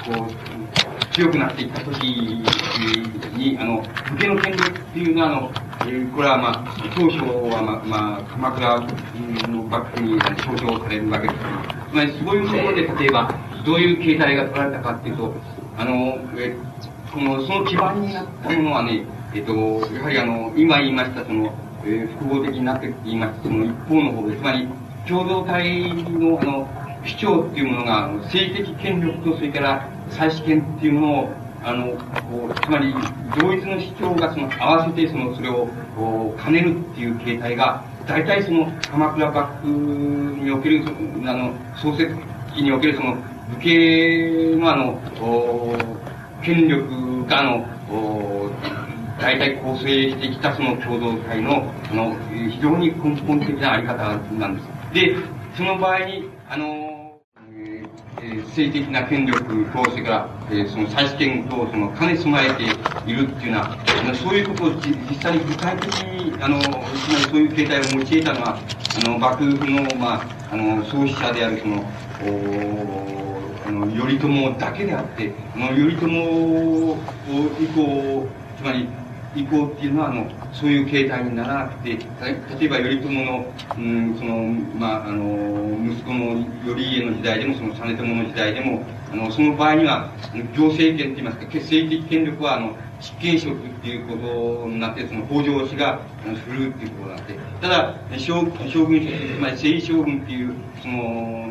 [0.06, 5.52] こう、強くなっていった時に、あの、武家の権力っていうのは、あの、
[6.16, 8.80] これはまあ、当初はまあ、まあ、鎌倉
[9.52, 15.34] の幕府に象徴されるわけですけど、つまりそういうところで、例えば、どういう形態が取られたかっていうと、
[15.76, 16.56] あの、え
[17.12, 19.54] この、その基盤になったものはね、えっと、
[19.96, 21.52] やはりあの、今言いました、その、
[21.86, 24.68] えー、複合的になって言いますその一方の方で、つまり、
[25.08, 26.68] 共同体の、あの、
[27.06, 31.30] 主張っていうものが、政治的権力と、それから再試験っていうものを、
[31.64, 32.94] あの、こう、つまり、
[33.38, 40.84] 同一の主張が、その、合わせて、その、それを、こう、兼ねるっていう形態が、大体その、鎌倉幕府における、
[41.26, 42.16] あの、創設
[42.54, 43.16] 期における、その、
[43.50, 45.00] 武家の、あの、
[46.42, 47.66] 権力が、あの、
[49.24, 54.94] 大体構成してきたその共同体の、あの、非常に根本的なあり方なんです。
[54.94, 55.16] で、
[55.56, 57.22] その場合に、あの、
[58.22, 62.64] えー、政的な権力と、それから、えー、その再試験と、その兼ね備えて
[63.10, 71.78] いるっていうのは、あのそういうことを実際に具体的に、あの、つまりそういう形態を用いたのは、あの、幕府の、まあ、あの、創始者であるその、
[72.26, 76.08] おあの、頼朝だけであって、あの、頼朝
[77.62, 78.90] 以降、つまり、
[79.36, 81.98] 以降っていうのは、あの、そういう形態にならなくて、例
[82.66, 83.46] えば頼朝の、
[83.78, 84.36] うん、その、
[84.80, 90.12] まあ、あの、息子の頼家の時代でも、その実朝の時代でも、あの、その場合には、
[90.56, 101.48] 行政権って言いますか、決定的権力は、あの、執権職っていうことになって、その北条氏が振るっていうことになって、ただ、将将軍つまり征夷将軍っていう、その、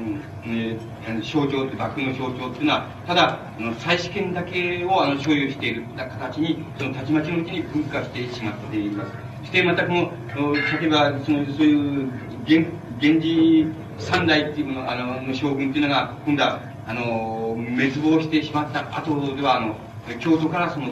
[0.46, 0.78] ね、
[1.20, 9.12] 象徴って、幕府の象徴っていうのは、ただ、あの再試験だけをあの所有している形に、そのたちまちのうちに分化してしまっています。
[9.42, 12.10] そしてまたこの、例えば、その、そういう、
[12.48, 13.66] 源、源氏
[13.98, 19.76] 三代っていうもの、あの、将軍っていうのが、今度は、あの、滅亡してしまった後では、あの、
[20.18, 20.88] 京都からその、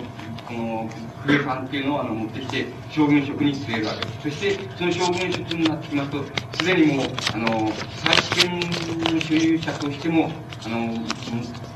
[0.51, 0.91] この、
[1.25, 4.21] クさんっていうのをあの持ってきて、将軍職に据えるわけです。
[4.23, 6.25] そして、その将軍職になってきますと、
[6.57, 8.61] すでにもう、あの、再試験
[9.15, 10.33] の所有者としても、
[10.67, 10.95] あの、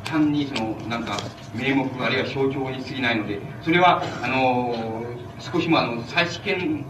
[0.04, 1.18] 単にその、なんか、
[1.54, 5.04] 名目あるいは象徴に過ぎないので、それは、あの、
[5.38, 6.84] 少しもあの、再試験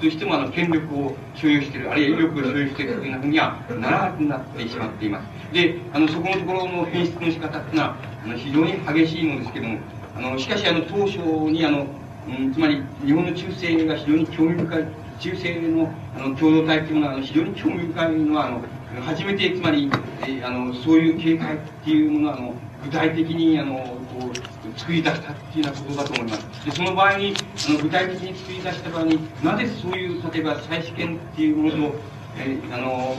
[0.00, 5.54] としてもあの、権力を所有している、あるいは威力を所有しているというふうにはならなくなってしまっています。
[5.54, 9.78] で、あの、そこのところの変質の仕方っていうのは、あの、非常に激しいのですけども、
[10.16, 11.18] あの、しかしあの、当初
[11.50, 11.86] にあの、
[12.28, 14.84] うん、つまり、日本の中世が非常に興味深い、
[15.18, 18.62] 中世のあの共同体というのはあの非常に興味深いのはあの
[19.02, 19.90] 初めてつまり、
[20.26, 23.76] えあのそういう形態っていうものはあの具体的にあの
[24.18, 26.64] こう作り出したっていうようなことだと思います。
[26.64, 27.34] でその場合に
[27.68, 31.94] あの具体的に作り出した場合になぜそういう例えば再試験っていうものと、
[32.38, 33.16] えー、あの、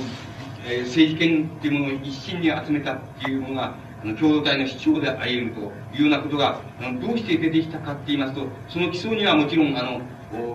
[0.65, 3.75] えー、政治権っていうものを一心に集めたっていうものが
[4.15, 10.01] 共同体の主張であり得るというようなことがあのどうして出てきたかって言いますとその基礎にはもちろんあの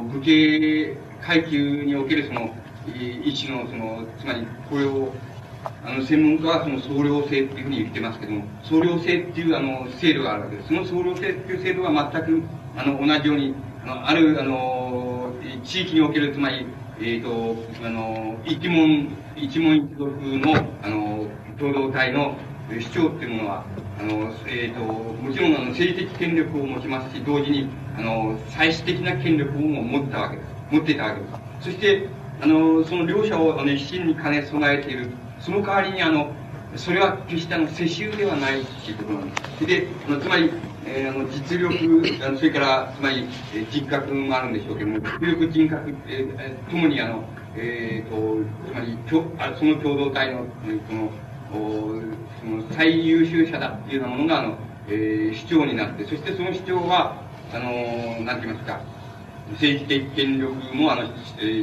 [0.04, 2.54] 武家階級におけるその
[3.24, 5.12] 一種のそのつまりこれを
[5.84, 10.68] あの、専門家はその総量制っていうふうに言ってますけども、総量制っていうあの、制度があるわけです。
[10.68, 12.42] その総量制っていう制度は全く、
[12.76, 15.32] あの、同じように、あの、ある、あの、
[15.64, 16.66] 地域における、つまり、
[16.98, 21.26] えっ、ー、と、あの、一門、一門一族の、あの、
[21.58, 22.36] 共同体の
[22.80, 23.64] 主張っていうものは、
[24.00, 30.48] あの、えっ、ー、と、もちろん、あの、政治的権力を持ちますし、同時に、あの、最終的な権力も持ったわけです。
[30.70, 31.26] 持っていたわけで
[31.60, 31.64] す。
[31.64, 32.08] そして、
[32.40, 35.10] あの、その両者を、あの、一心に兼ね備えている
[35.42, 36.30] その代わりにあの、
[36.76, 39.66] それは決してあの、世襲ではないっていうことなんです。
[39.66, 40.50] で、あのつまり、
[40.86, 47.24] えー、あの実力、あのそれから、つまり、えー、人格もあるんでしょうけども、実力、人格、えー、ともにあの、
[47.56, 51.10] えー、と、つまり、きょあその共同体の、え、この、
[51.52, 54.56] その最優秀者だっていうようなものが、あの、
[54.88, 58.80] えー、主張になって、そしてその主張は、あの、なんて言いますか、
[59.52, 61.02] 政治的権力も、あの、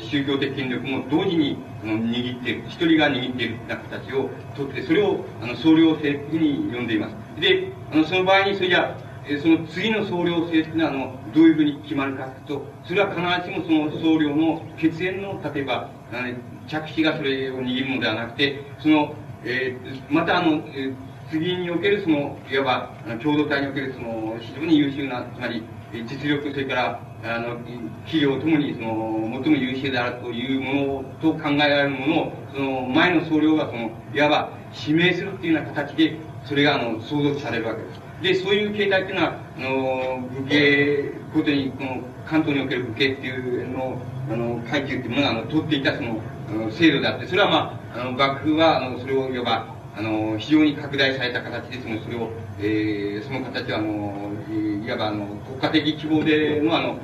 [0.02, 6.38] 宗教的権力も同時にあの握っている、一人が握っているような形をとって、それを、あの、総領制というふう
[6.70, 7.16] に呼んでいます。
[7.42, 8.96] で、あの、その場合に、それじゃ
[9.42, 16.34] その次の総領制というのは、あの、どういうふうに決まるかというと、それは必ずしもその総領の血縁の、例えば、あの
[16.68, 20.96] 着地がそれを握るのではなくて、その、えー、またあの、えー、
[21.30, 22.64] 次におけるその、いわ
[23.06, 27.58] ば、共同体におけるその、非常に優秀な、つまり、実力、それから、あの、
[28.06, 34.50] 企業ともに、その、最も優秀であるというものと考えられるものを、その、前の総領が、その、いわば、
[34.88, 38.02] 指名するっていうような形で、それが、あの、相続されるわけです。
[38.22, 43.98] で、そういう形態っていうのは、あの、武家ごとに、この、関東における武家っていうの、
[44.32, 46.20] あの、階級っていうものが、あの、取っていた、その、
[46.54, 54.32] の制度であって、それはまあ、あの、幕府は、あの、それをいわば、あの、非常に拡大された形で、その、それを、えー、その形は、あの、
[54.86, 55.26] いわば、あの、
[55.60, 57.00] 国家的規模での、あの、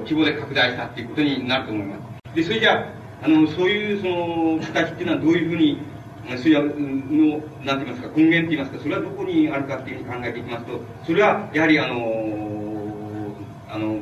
[0.00, 2.34] 規模で拡大したっていうことになると思います。
[2.34, 5.78] で、それじゃあ、あの、そういう、その、形っていうのはどういうふうに、
[6.36, 11.94] そういうの、なんて言いますか、根源って言いますか、それはどこにあるかっていうふうに考えていきますと、それは、やはり、あの、
[13.68, 13.98] あの、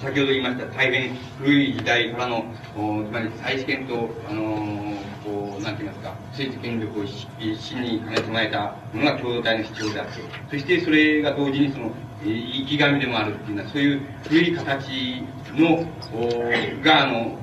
[0.00, 10.12] 先ほど言いました大変古い時代からの、つまり再試験と、あのこう、なんて言いますか、政治権力を一心に兼ね備えたものが共同体の主張であって、
[10.50, 11.90] そしてそれが同時にその、
[12.24, 15.24] 生き神でもあるっていうのは、そういう古い形
[15.54, 17.38] の、おが、あの、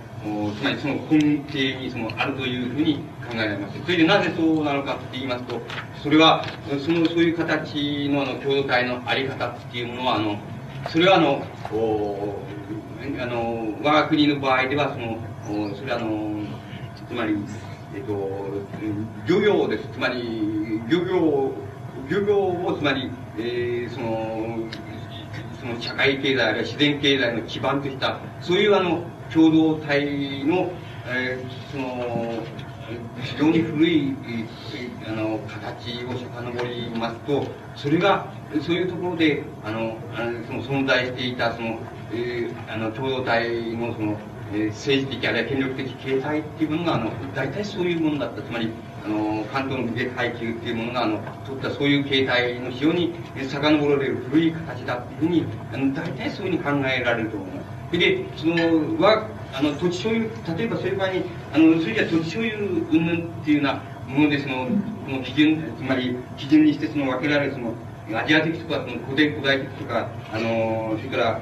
[0.58, 3.82] つまりその根底にそのあるというふうに考えられます。
[3.84, 5.62] それでなぜそうなのかって言いますと、
[6.02, 10.38] それは、その、そういう形のあの共同体のあり方っていうものは、あの、
[10.90, 12.40] それはあの、お
[13.22, 15.18] あの、我が国の場合では、その、
[15.72, 16.44] おそれはあの、
[17.08, 17.36] つまり、
[17.96, 18.30] えっと、
[19.28, 19.88] 漁業です。
[19.94, 21.54] つまり、漁業、
[22.10, 24.60] 漁業を、つまり、えー、その、
[25.60, 30.72] その社会経済あるいは自然経済の基盤とした、そういうあの、共同体の、
[31.08, 32.44] えー、その、
[33.22, 34.16] 非常に古い、
[35.08, 41.78] あの、形を遡りますと、それが、そういうところで、あの、あのその存在していた、その、
[42.12, 44.18] えー、あの、共同体のその、
[44.52, 48.42] えー、政治的あるいは権力的経済っていうものが、あの、大体そういうものだった。
[48.42, 48.72] つまり、
[49.06, 53.14] あの、関東の武階級っていうものが、あの、取ったそういう形態の非常に
[53.48, 57.98] 遡られる古い形だっていうふうに、あの、大体そういうふうに考えられると思います。
[58.00, 58.56] で、その、
[59.00, 61.24] は、あの、土地所有、例えばそういう場合に、
[61.54, 62.54] あの、それじゃ土地所有
[62.92, 64.68] 云々っていうようなもので、その、
[65.06, 67.74] この基準、つまり、基準にしてその分けられる、その、
[68.16, 71.42] アジア的とか、その古典古代的とか、あの、それから、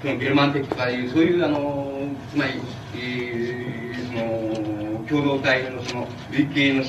[0.00, 2.52] そのゲルマン的とかいう、そういう、あの、つまり、
[2.94, 6.88] えー、その、共同体のその、類型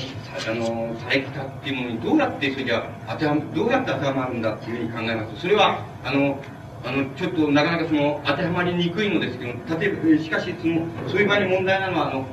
[0.54, 6.38] の、あの、され方っていうものにどうやって、それじゃ当てはどうやって当てはまるんだっていうふうに考えますと、それは、あの、
[6.84, 12.26] あの、ちょっとなかなかその、当てはまりにくいのですけど、例えば、しかし、その、そういう場合に問題なのは、あの、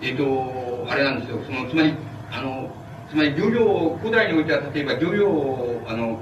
[0.00, 1.94] えっ、ー、と、あれなんですよ、その、つまり、
[2.30, 2.70] あの、
[3.10, 6.20] つまり漁業、古代においては、例えば漁業、あの、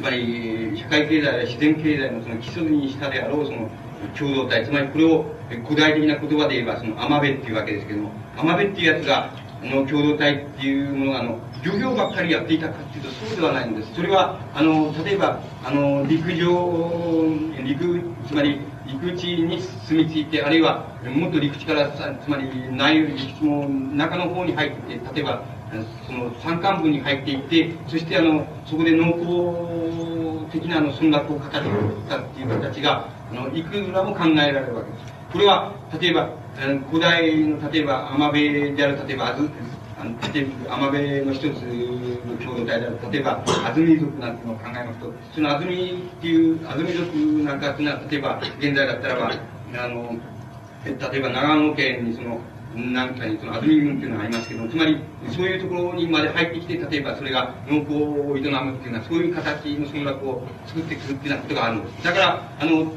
[0.00, 3.68] つまり、社会経済や自然経済のその基礎にしたであろう、その、
[4.18, 5.26] 共同体、つまりこれを
[5.68, 9.30] 古代的な言葉で言えば、その、アマベっていうわけですけども、アマベっていうやつが、
[9.62, 13.94] あの、共同体っていうものが、あの、漁業ばっかりやっていたかっていうと、そうではないんです。
[13.94, 17.26] それは、あの、例えば、あの、陸上、
[17.62, 25.44] 陸、つまり、陸地に住み着いて、あるいは、もっと陸地から、つまり、内陸地も中の方に入って、例えば、
[26.06, 35.04] その山間部に入っていって、そしてあの、そこで農耕的なあの村落を形作ったっていう形が、あの、いくらも考えられるわけです。
[35.32, 36.30] これは、例えば、
[36.90, 39.48] 古代の、例えば、浜辺である、例えば、あず、
[40.00, 49.32] あの、例えば、浜辺の一つの共同体である、例えば、安住族なんていうのを考えますと、その安住っていう、安住族なんかっていうのは、例えば、現在だったらば、
[49.76, 50.16] あの、
[50.84, 52.40] 例えば長野県にその、
[52.74, 54.96] なんかにその安住軍っていうのがありますけどつまり
[55.34, 57.94] そういうところにまで入ってきて例えばそれが農耕
[58.30, 62.04] を営むっていうのはそういう形の村落を作ってくるっていうようなことがあるんです。
[62.04, 62.92] だからあの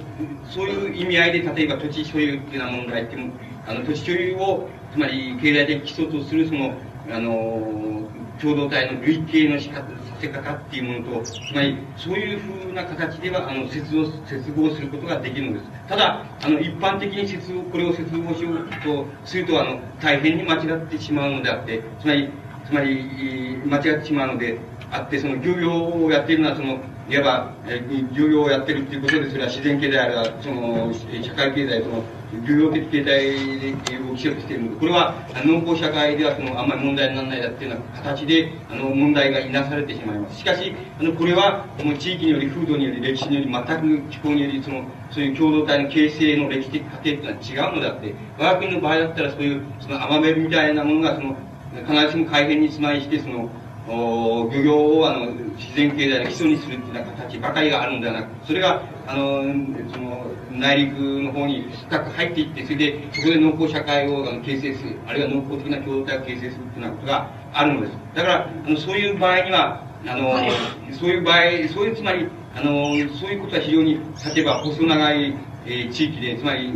[0.49, 3.31] そういう意味合いで例えば土地所有っていうような問題っていう
[3.67, 6.75] あの土地所有をつまり経済的基礎とするその
[7.11, 8.07] あの
[8.39, 9.81] 共同体の類型の仕方
[10.23, 15.65] させ方っていうものと、つまり、そういうふうな形では、あの、接合、接合することができるのです。
[15.89, 22.29] ただ、あの、一般的に接合、これを接合しようとすると、あの、大変に間違ってしまうのであって、つまり、
[22.65, 24.57] つまり、間違ってしまうので、
[24.91, 32.03] あって、その漁業をやっているのは、その、いわば、え漁業をやってるっていうことで、それは自然経済あるいは、その、社会経済、その、
[32.41, 33.73] 漁業的経済
[34.11, 35.15] を記録しているので、これは、
[35.45, 40.37] 農耕社会では、その、あんまり問題にならないだっていうような形で、あの、問題がいなされてしまいます。
[40.39, 43.63] しかし、あの、これは、この地域により、風土により、歴史により、全
[44.05, 51.37] く気候により、その、そういう共同体の形成の歴史的過程っていうのは違うのであって、我が国の場合だったら、そういう、その、甘めみたいなものが、その、
[51.73, 53.49] 必ずしも改変につまりして、その、
[53.87, 59.43] 漁業をあの自然経済の基礎にするっていうような形ばかりがあるのではなくそれがあの
[59.91, 67.93] その内陸の方に深く入っていってそれでそこで農耕社会をあの形成するあるいは農耕的な共同体を形成するっていうようなことがあるのです。
[68.15, 71.39] だからあのそういう場合にはあのそういう場合
[71.73, 73.99] そういうつまりあのそういうことは非常に
[74.35, 75.33] 例えば細長い、
[75.65, 76.71] えー、地域でつまり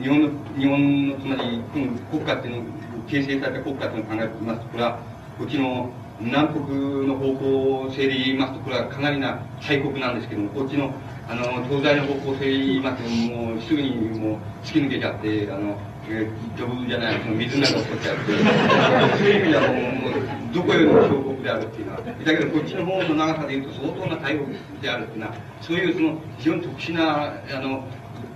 [0.00, 2.64] 日本の日本のつまり、うん、国家っていうのを
[3.08, 4.98] 形成された国家っていうのを考えてみますとこれは
[5.38, 5.90] こっちの
[6.22, 6.60] 南北
[7.06, 10.92] の方向性で言いますと、これはかなりな大国なんですけども、こっちの、
[11.28, 15.76] あの、東西の方向性で言いますと、もうすぐにもう突き抜けちゃって、あの、
[16.08, 20.18] えー、ジョブじゃない、その水の中を取っちゃうって、そういう意味ではもう、も
[20.50, 27.84] うどこよりも小国であるっていうのは、だけどこっちの方の長さで言うと相当な大国であるっていうのは、そういうその非常に特殊な、あの、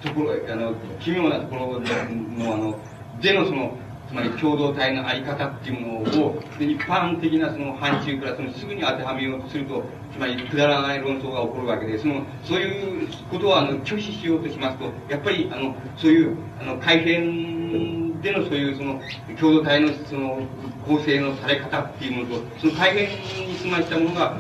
[0.03, 2.79] ところ、あの、奇妙なところの、あの、
[3.21, 3.73] でのその、
[4.09, 9.83] つまり共同体のあり方っていうものを、一般的なその範疇からそのすぐに当てはめようとすると、
[10.13, 19.01] つまりくだらない論争が起こるわけで、その、そういうことをあの拒否しようとしますと、やっぱり、あの、そういう、あの、改変でのそういうその、
[19.39, 20.41] 共同体のその、
[20.87, 24.39] 構成のされ方っていうものと、その改変につましたものが、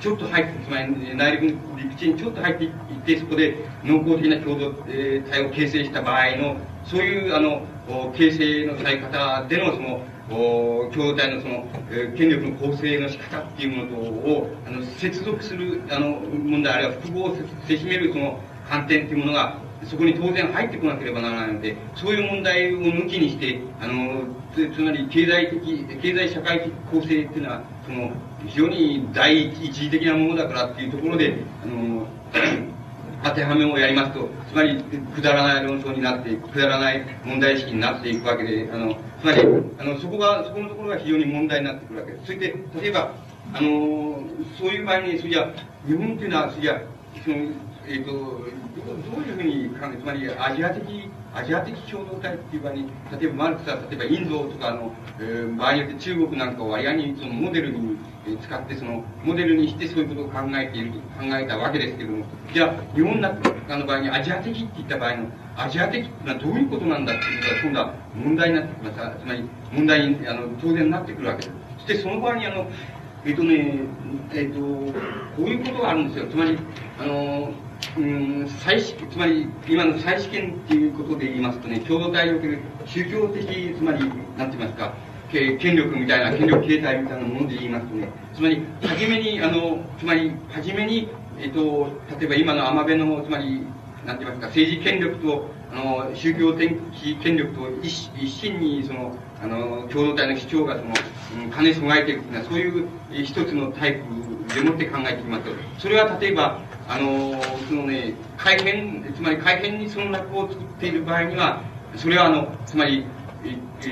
[0.00, 2.70] ちょっと入って、つまり内陸陸地にちょっと入っていっ
[3.04, 7.62] て、そこで濃厚的な共同体を形成した場合の、そういう、あの、
[8.16, 24.22] 形成のされ方でのその、共同体のその、え、権力の構成の仕方っていうものを、あの、接続する、あの、問題、あるいは複合をせしめるその観点っていうものが、そこに当然入ってこなければならないので、そういう問題を抜きにして、あの、
[24.54, 28.12] つつまり経済的、経済社会的構成っていうのは、その、
[28.46, 32.06] 非常に第一次的なものだからっていうところで、あの、
[33.22, 34.82] 当てはめをやりますと、つまり、
[35.14, 39.40] くだらない論争になっていく、くだらない問題意識になっていくわけで、あの、つまり、
[39.78, 42.26] あの、そこが、そこのところが非常に問題になってくるわけです。
[42.26, 43.14] それで、例えば、
[43.54, 44.22] あの、
[44.58, 45.52] そういう場合に、それじゃ、
[45.86, 46.82] 日本というのは、それじゃ、
[47.24, 52.86] その、えっ、ー、と、どういうふうに考え、つまりアジア的、アジア的共同体っていう場合に、
[53.18, 57.96] 例えばマルクスは、例えばインドとかの、えー、場合によって中国なんかを割合にそのモデルに
[58.42, 65.26] 使って、その、モデルにしてそういうことを考えている、考えたわけですけれども、じゃあ、日本なんかの場合にアジア的って言った場合の、
[65.56, 69.20] アジア的ってのはどういうことなんだっていうことが今度は問題になってきます。
[69.20, 71.50] つまり、問題に、あの、当然なってくるわけです。
[71.78, 72.66] そしてその場合に、あの、
[73.24, 73.80] えっ、とね、
[74.34, 74.92] えっ、と、こ
[75.38, 76.26] ういうことがあるんですよ。
[76.26, 76.58] つまり、
[76.98, 77.52] あの、
[77.96, 83.98] うん、再試つまり、今の再試験っていうことで言いますとね、共同体における宗教的、つまり、
[84.38, 84.94] なんて言いますか、
[85.30, 91.88] 権力みたいな、権力形態みたいなもので言いますとね、つまり、初めに、あの、つまり、初めに、えっと、
[92.18, 93.62] 例えば今の甘部の、つまり、
[94.06, 96.74] なんて言いますか、政治権力と、あの、宗教的
[97.22, 100.94] 権力と一一心に、その、あの、共同体の主張が、その、
[101.44, 102.88] うん、兼ね備えているというのは、そういう
[103.22, 111.62] 一つのタイプでもって考えていきますと、それは例えば、あの、そのね、改変、つまり改変にその中を作っている場合には、
[111.96, 113.06] それはあの、つまり、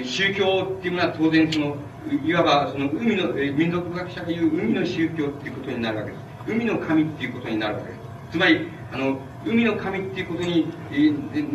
[0.05, 1.77] 宗教っていうものは当然その、
[2.25, 6.21] いわばその海の、民族学者が言う海の宗教っていうことになるわけです。
[6.49, 8.01] 海の神っていうことになるわけです。
[8.33, 10.67] つまり、あの、海の神っていうことに、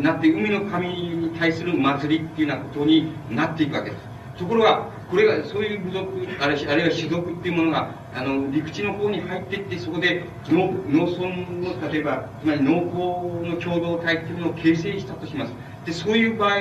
[0.02, 4.15] なって、海の神に対する祭りっていうようなことになっていくわけです。
[4.38, 6.10] ところが、これが、そういう部族、
[6.42, 15.54] あるいは種族っていうものが、あの、陸地の方に入っていって、そこで農、農村の、例えば、つまり農耕の共同体っていうものを形成したとします。
[15.86, 16.60] で、そういう場合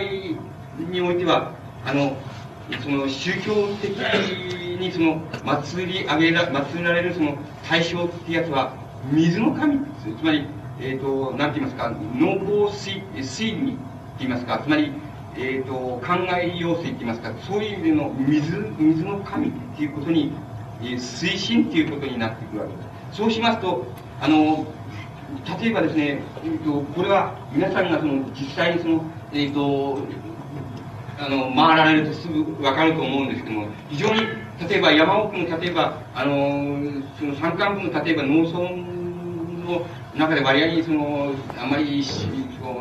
[0.91, 1.53] においては、
[1.85, 2.17] あの、
[2.83, 3.91] その宗教的
[4.81, 7.37] にその祭り上げら、祭られるその
[7.69, 8.75] 対象ってやつは、
[9.13, 9.79] 水の神
[10.19, 10.47] つまり、
[10.81, 13.81] えっ、ー、と、なんて言いますか、農耕水、水にって
[14.21, 14.93] 言いますか、つまり、
[15.37, 20.33] え、ー、と、考え用水って言いますか、そういう意味での水、水の神っていうことに、
[20.81, 22.83] えー、推進っていうことになってくるわけで
[23.13, 23.19] す。
[23.19, 23.85] そうしますと、
[24.21, 24.67] あの、
[25.61, 29.99] 例えばですね、えーと、これは皆さんがその実際にその、え、ー、と、
[31.19, 34.21] あの、回られるとすぐわかると思うんですけども、非常に、
[34.69, 36.79] 例えば山奥の、例えば、あの、
[37.19, 38.71] その山間部の、例えば農村
[39.65, 42.03] の中で割合にその、あまり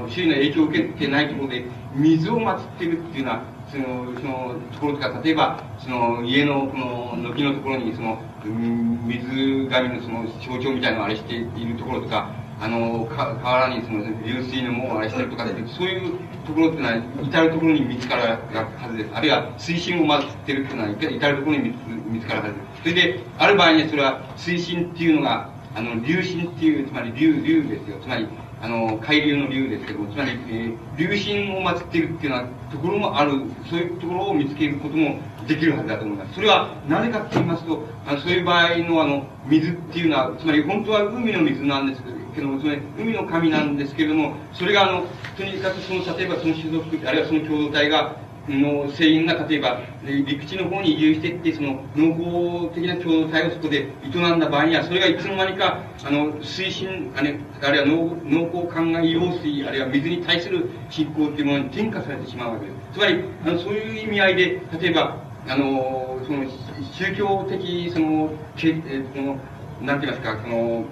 [0.09, 1.65] 周囲の影響を受けてないところで、
[1.95, 3.85] 水を祀ってるっていうような、その、
[4.19, 6.77] そのところとか、例えば、その家のこ
[7.17, 12.29] の軒のところに、その、水神のその象徴みたいなのをあれしているところとか、
[12.59, 19.09] あの、河原にその流水のもをあれしてるとかそういうところっていうのは、至るところに見つかるはずです。
[19.13, 21.73] あるいは水深を混ぜてるっていうのは、至るところに
[22.07, 22.81] 見つかるはずです。
[22.81, 27.97] それで、ある場合にはそれは水深っていうのが、あの、流深っていう、つまり流、流ですよ。
[28.01, 28.27] つまり、
[28.63, 33.31] あの、海流の流ですけども、つまり、えー、流進を祀っているっていうようなところもある、
[33.69, 36.35] そういうところを見つけることもできるはずだと思います。
[36.35, 42.03] それは、なぜかと言いますと、あのそういう場合のあの、水っていうのは、つまり本当は海の水なんです
[42.33, 45.03] けども、つまり海の神なんですけれども、それがあの、
[45.35, 48.15] とにかくその、例えばその種族、あるいはその共同体が、
[48.47, 62.77] の船員が例えば陸地の方に移住していってその農耕的な共同体をそこで営んだ場合にはそれがいつの間にかあの推進あ,、ね、あるいは農農耕灌漑用水あるいは水に対する信仰というものに転化されてしまうわけです。
[62.93, 65.17] つまりあのそういう意味合いで例えば
[65.47, 66.45] あのその
[66.91, 69.37] 宗教的そのけ、えその
[69.81, 70.85] なんて言いますかその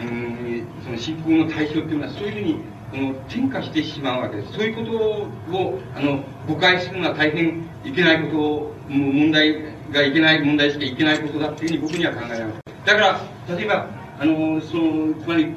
[0.00, 2.60] うんその信仰の対象というのはそういうふうに
[2.96, 4.54] あの転化してしまうわけです。
[4.54, 9.54] そういうことを、あの、誤解するのは大変いけないことを、問題
[9.92, 12.60] がいけない問題しかいけないことだっていうふうに僕には考えられます。
[12.86, 13.20] だから、
[13.56, 13.86] 例えば、
[14.18, 15.52] あの、その、つまり、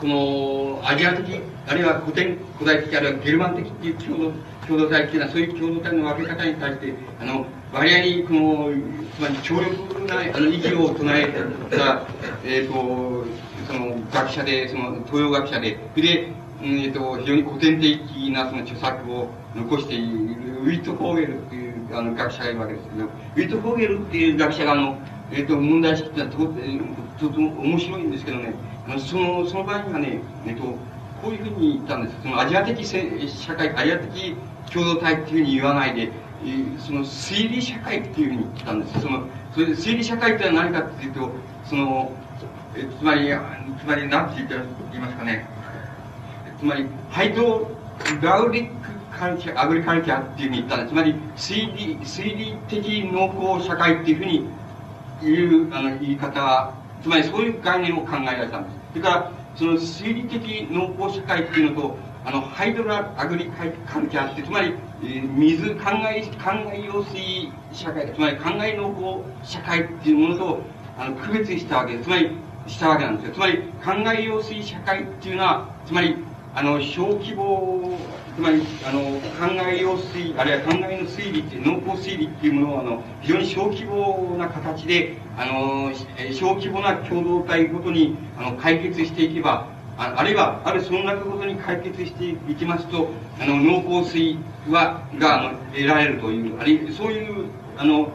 [0.00, 4.32] この、アジア的、あるいは古典、古代的、あるいはゲルマン的っていう共同、
[4.66, 8.72] 共同体っていうのは、そういう共同体の分け方に対して、あの、割合に、この、
[9.14, 11.28] つまり強力な、あの、意義を唱え
[11.70, 12.02] た、
[12.44, 13.24] えっ、ー、と、
[13.66, 16.32] その、学者で、その、東洋学者で、で、
[16.62, 24.98] えっ、と、非常に古典的なその著作を残しているウィット・フォーゲルっていうあの学者がいるわけですけど、ウィット・フォーゲルっていう学者があの、
[25.32, 28.54] えっ、と、問題意識ってのはととても面白いんですけどね、
[28.98, 30.62] その、その場合にはね、えっ、と、
[31.22, 32.16] こういうふうに言ったんです。
[32.22, 32.98] そのアジア的社
[33.54, 34.36] 会、アジア的
[34.72, 39.00] 共同体っていうふうに言わないで、えその推理社会っていうふうに言ったんです。
[39.00, 41.30] その、それで推理社会ってのは何かっていうと、
[41.64, 42.12] その、
[42.76, 43.30] えつまり、
[43.80, 45.46] つまり何て言いますかね、
[46.64, 47.70] つまり、ハイド
[48.22, 50.92] ラウリックカルチャー、アグリカルチャーっていうふうに言ったんです。
[50.92, 54.48] つまり、推理、推理的農耕社会っていうふうに
[55.20, 58.76] 言う、あの、言い方は、つまりそういう概念を考えられたんです。
[58.92, 63.64] それから、その推理的農耕社会っていうのと、あの、ハイドラアグリカ
[64.00, 70.62] ルチャーって、つまり、えー、水、考え、考え用水社会、つまり考え農耕社会っていうものと、
[70.98, 72.04] あの、区別したわけです。
[72.04, 72.30] つまり、
[72.66, 73.34] したわけなんですよ。
[73.34, 76.16] つまり、考え用水社会っていうのは、つまり、
[76.56, 77.98] あの、小規模、
[78.36, 85.90] つまり、あの、考え用水、あるいは考えの推理っていう、濃厚推理っていうものを、あの、非常に小規模な形で、あの、
[86.32, 89.66] 小規模な共同体ごとに、あの、解決していけば、
[89.98, 93.08] ああるいは、ある村落ごとに解決していきますと、
[93.40, 94.38] あの、濃厚水
[94.70, 97.46] は、が、あの、得られるという、あるいは、そういう、
[97.76, 98.10] あの、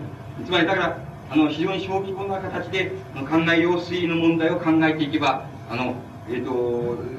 [0.46, 0.98] つまりだから、
[1.30, 2.92] あの、非常に小規模な形で、
[3.30, 5.94] 考え用水の問題を考えていけば、あの、
[6.32, 6.52] えっ、ー、と、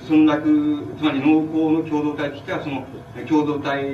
[0.09, 2.87] 村落、つまり農耕の共同体としては、その、
[3.29, 3.85] 共同体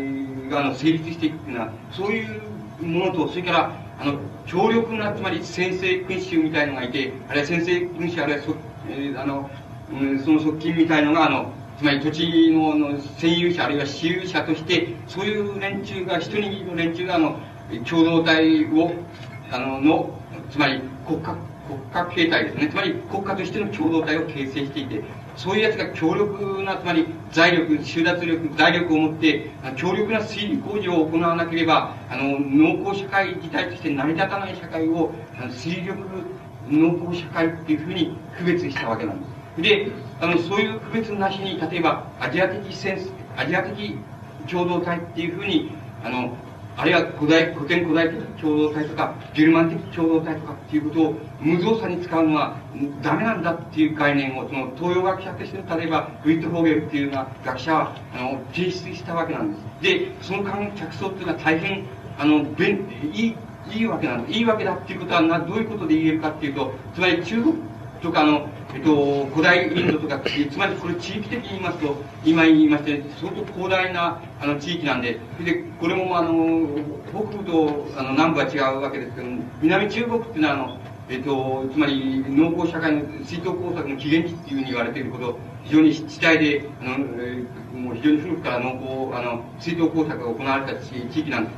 [0.51, 2.41] が、成立していくというのは、そういう
[2.83, 8.55] ものと、それから、あの、強力な、つまり先制君主みたいのがいて、あるいは先制君主、あるいはそ、
[8.91, 9.51] えー、あの、
[9.91, 17.39] うん、その側近みたいのが、あの、つまり土地のの占有者、あるいは私有者として、そういう連中が、一握りの連中が、あの、
[17.89, 18.93] 共同体を、
[19.51, 20.11] あの、の、
[20.51, 21.37] つまり国家、
[21.67, 22.69] 国家形態ですね。
[22.69, 25.03] つまり国家としての共同体を形成していて、
[25.37, 35.11] そういうやつが強力な、つまり財力、収奪力、財力を持って、強力な推理工事を行わなければ、あの、農耕社会自体として成り立たない社会を、
[35.51, 35.99] 推力
[36.69, 39.63] 農耕社会っていうふうに区別したわけなんです。
[39.63, 39.89] で、
[40.21, 43.97] あの、そういう区別なしに、例えば、アジア的センス、アジア的
[44.51, 45.71] 共同体っていうふうに、
[46.05, 46.37] あの、
[46.79, 52.59] あるいは古代、古典古代的共同体とか、ゲルマン的共同体とかっていうことを無造作に使うのは
[53.03, 59.63] ダメなんだっていう概念を、その東洋学者として、例えば、ウィットホーゲルっていうような学者は、あの、提出したわけなんです。
[59.81, 61.85] で、その間着想っていうのは大変、
[62.19, 63.37] あの、便、いい、
[63.75, 64.27] いいわけなん。
[64.29, 67.55] いいわけだっていうことはな、どういうことで言えるかっていうと、つまり中国
[68.03, 71.97] とか、の、えっと、古代インドとか、つまりこれ地域的に言いますと、
[72.27, 76.69] 今言いまして、相当広大なあの地域なんで、で、これもあの、
[77.09, 79.29] 北部とあの南部は違うわけですけど、
[79.63, 86.91] 南中国っていうのはあの、えっと、つまり農耕社会の水筒工作の起源地っていうふうに言われているほど、非常に地帯で、あの、
[87.23, 91.49] えー、もう非常に古くから農耕、あの、水筒工作が行われた地域なん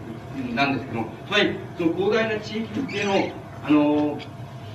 [0.55, 3.33] なんですけども、つまり、その広大な地域での、
[3.65, 4.19] あの、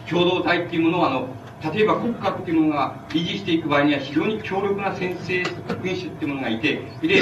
[0.10, 1.30] 共同体っていうものは、あの、
[1.72, 5.44] 例えば国家っていうものが維持していく場合には非常に強力な先制
[5.82, 7.22] 君主っていうものがいて、で、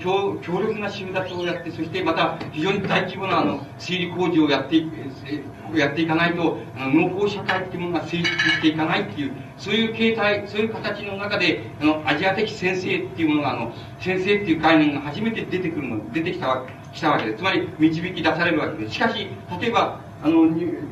[0.00, 17.38] 強強力な集団をやって、そしてまた非常に大規模なあの推理工事をやっていく、やっていかないと、あの農耕社会っていうものが成立していかないっていう、そういう形態、そういう形の中で、あの、アジア的先生っていうものが、あの、先生っていう概念が初めて出てくるの、出てきたわけ、来たわけです。
[17.38, 18.94] つまり、導き出されるわけです。
[18.94, 19.28] しかし、
[19.60, 20.48] 例えば、あの、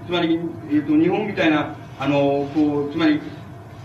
[0.07, 0.39] つまり、
[0.71, 3.21] えっ、ー、と、日本みたいな、あの、こう、つまり、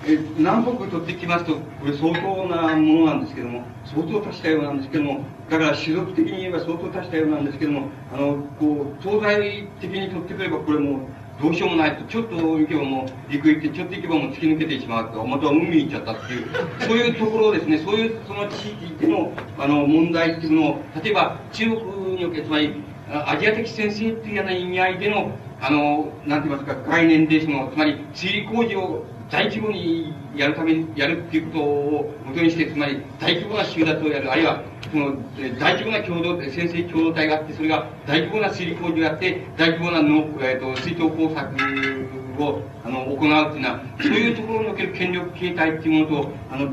[0.08, 11.00] え南北取ってきますと、これ相当なものなんですけども、相当多したようなんですけども、だから種族的に言えば相当多したようなんですけども、あの、こう、東西的に取ってくればこれも
[11.42, 16.48] どうしようもないと、ちょっと行けばもう陸行って、ちょっと行けばもう突き抜けてしまうと、また海に行っちゃったっていう、
[16.80, 25.32] そういうところですね、そういうその地域での、あの、問題っていうのを、例えば中国における、つまり、アジア的先生っていうような意味合いでの、
[25.62, 35.16] あの、なんて言いますか、概念で、その、つまり、推理工事を大規模にやるために、やるっていうことを元にして、つまり、大規模な集団をやる、あるいは、その、
[35.60, 46.70] 大規模な共同、先生共同体があって、それが大規模な推理工事をやって、大規模なの、えっ、ー、と、水筒工作を、あの、行うっていうのは、そういうところにおける権力形態っていうものと、あの、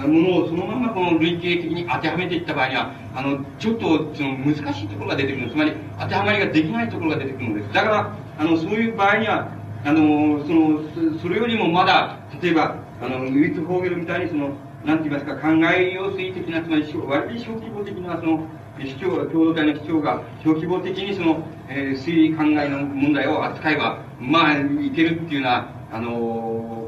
[0.00, 5.50] ものをそのままこの類型的に当てはめていった場合には、あの、ちょっとその難しいところが出てくる。
[5.50, 7.72] つまり、当てはまりができないところが出てくるのです。
[7.72, 9.48] だから、あの、そういう場合には、
[9.84, 14.50] あの、その、それよりもまだ、例えば、あの、ウィッツ・ホーゲルみたいにその、
[14.84, 18.46] なんて言いますか、考え用水的な、つまり、割と小規模的な、その、
[18.80, 26.81] 市長、共同体の市長が小規模的にその、えー、推理考えの問題を扱えば、まあ、いけるっていうような、あの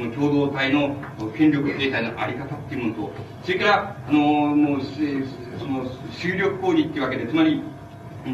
[0.00, 0.96] この共同体の
[1.36, 3.12] 権力形態のあり方っていうものと、
[3.44, 4.80] それから、あの、もう、
[5.58, 7.62] その、収力工事っていうわけで、つまり、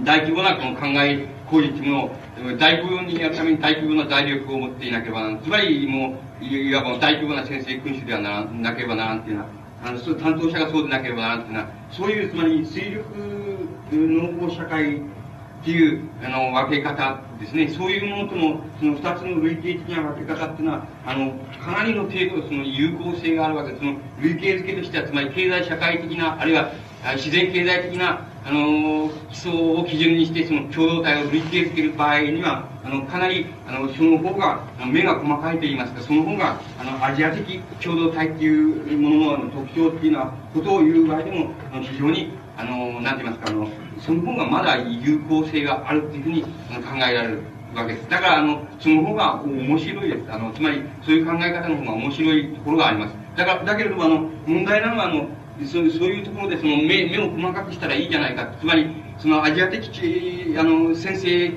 [0.04, 2.10] 大規模なこの考え工事っていうも
[2.44, 5.42] のを、大規模にやるために大規模な財力を持っていなければならん。
[5.42, 9.48] つまり、もう、いわば大規模な先生君主ではならなければならんっていうのは、
[9.84, 13.02] あの、担当者がそうでなければならんっていうのは、そういう、つまり、水力
[13.90, 15.00] 農耕社会
[15.66, 17.68] っていう、あの、分け方ですね。
[17.68, 23.80] そういうものとの、その二つの類型的な分け方っていうのは、あの、かなりの程度、その有効性があるわけです。
[23.80, 26.70] その、類型付けとしては、つまり経済社会的な、あるいは、
[27.16, 43.68] 自然経済的な、あの、基礎を基準にして、その共同体を類型付ける場合には、あの、かなり、あの、その方が、目が細かいと言いますか、その方が、あの、アジア的共同体っていうものの特徴っていうのは、ことを言う場合でも、あの非常に、あの、なんて言いますか、あの、
[44.01, 46.49] その方がまだ有効性があるっていうふうに考
[46.97, 47.42] えられる
[47.74, 48.09] わけです。
[48.09, 50.32] だから、あの、その方が面白いです。
[50.32, 53.14] あの、つまり、そういう考え方の方が面白いところがあります。
[53.36, 55.28] だから、だけれども、あの、問題なのは、あの、
[55.64, 58.53] そうそういうところで、その目、目を細かくしたらいいじゃないか。
[58.61, 58.86] つまり、
[59.18, 61.53] そのアジア的、あの、先生、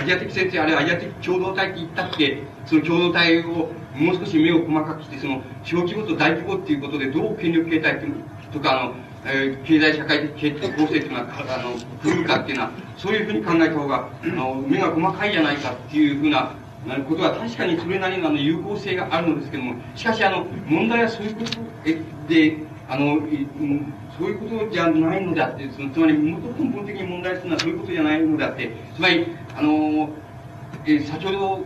[0.00, 8.00] アジア的先生、あるいはアジア的共同体って言ったって、その共同体をもう少し目を細かくして、その、小規模と大規模っていうことで、どう権力形態
[8.52, 8.94] とか、あの、
[9.24, 16.54] えー、経済社会的構成というのは、あの、来るかっていうのは、そういうふうに考えた方が、あの、目が細かいじゃないかっていうふうな、
[17.08, 21.50] ことは確かにそれなりのあの有効性があるのですけども、しかしあの、問題はそういうこと
[22.28, 22.56] で、
[22.88, 23.20] あの、
[24.18, 30.08] そういうことじゃないのであって、そのつまり、もっと根本的に問題するのはそういうことじゃないのであって、つまり、あの、
[30.86, 31.64] え先ほど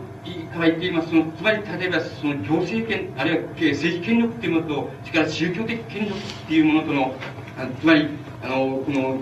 [0.53, 7.15] から言っています、その、つまり、例えば、その、行政権、あるいは政治権力っていうものと、それから宗教的権力っていうものとの、
[7.79, 8.07] つまり、
[8.41, 9.21] あの、この、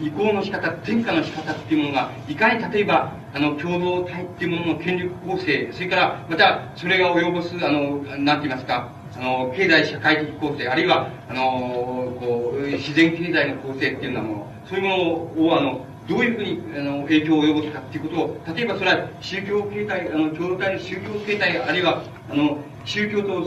[0.00, 23.46] 移行の仕方、転嫁の仕方っていうものが、いかに例えば、あの、共同体っていうものの権力構成、それから、また、それが及ぼす、あの、なんて言いますか、あの、経済社会的構成、あるいは、あの、こう、自然経済の構成っていうようなもの、そういうものを、あの、どういうふうにあの影響を及ぼすかっていうことを、例えばそれは宗教形態、あの、共同体の宗教形態、あるいは、あの、宗教と、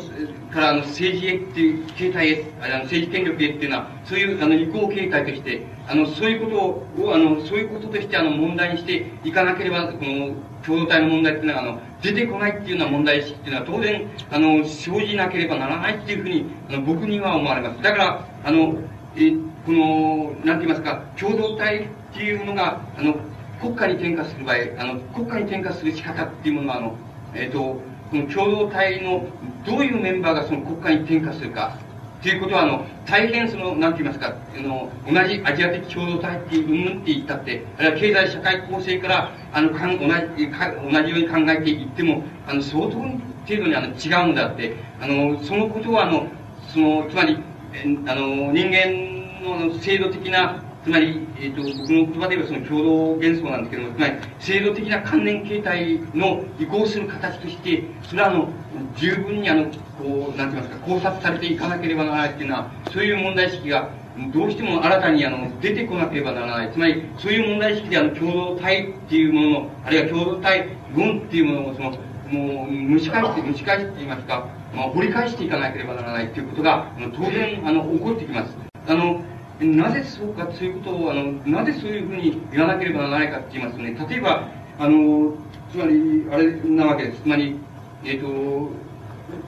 [0.51, 10.35] からあの政治へっていう形態へ、あの政治権力へっていうのは、そういうあの移行形態として、あの、そういうことを、あの、そういうこととしてあの問題にしていかなければ、この
[10.65, 17.83] 共同体の問題っていうのは、あの、出てこないっていうような問題意識っていうのは当然、あの、生じなければならないっていうふうに、あの、僕には思われます。
[17.83, 18.75] だから、あの、
[19.17, 19.33] え、
[19.65, 23.15] この、なんて言いますか、共同体っていうのが、あの、
[23.59, 26.95] 国家に転化する場合、あの、国家に転化する仕方っていうものは、あの、
[27.33, 27.81] えっ、ー、と、こ
[28.13, 29.25] の共同体の
[29.65, 31.77] どういうメンバーがその国家に転化するか、
[32.21, 40.05] ということは、あの、大変その、なんて言いますか、あの、同じアジア的共同体っていう、うんって言ったって、あるいは経済社会構成から、あの、かん同
[40.37, 43.17] じ、か同じように考えていっても、あの、相当程
[43.49, 46.27] 度にあの違うのであって、あの、そのことは、あの、
[46.67, 47.37] その、つまり、
[47.73, 49.14] えあの、人間
[49.45, 58.49] の制度的なつまり、えっ、ー、と、僕の言葉で言えばその共同幻想なんですけども、つまり、制度的な関連形態の移行する形として、それはあの、
[58.95, 59.65] 十分にあの、
[59.97, 63.89] こう、なんて言いますか、考察されていかなければならないっていうのは、そういう問題意識が、
[64.31, 66.71] どうしても新たにあの、出てこなければならない。
[66.71, 71.89] つまり、そういう問題意識であの、共同体っていうものの、あるいは共同体論っていうものを、その、
[72.29, 78.55] もう、蒸し返して、蒸し返して言いますか、まあ、掘り返していかなければならないということが、当然、あの、起こってきます。
[78.87, 79.23] あの、
[79.59, 85.33] なぜそうかということを、あの、なぜそういうふうに言わなければならないかって言いますとね、例えば、あの、
[85.71, 87.21] つまり、あれなわけです。
[87.21, 87.55] つまり、
[88.03, 88.69] えっ、ー、と、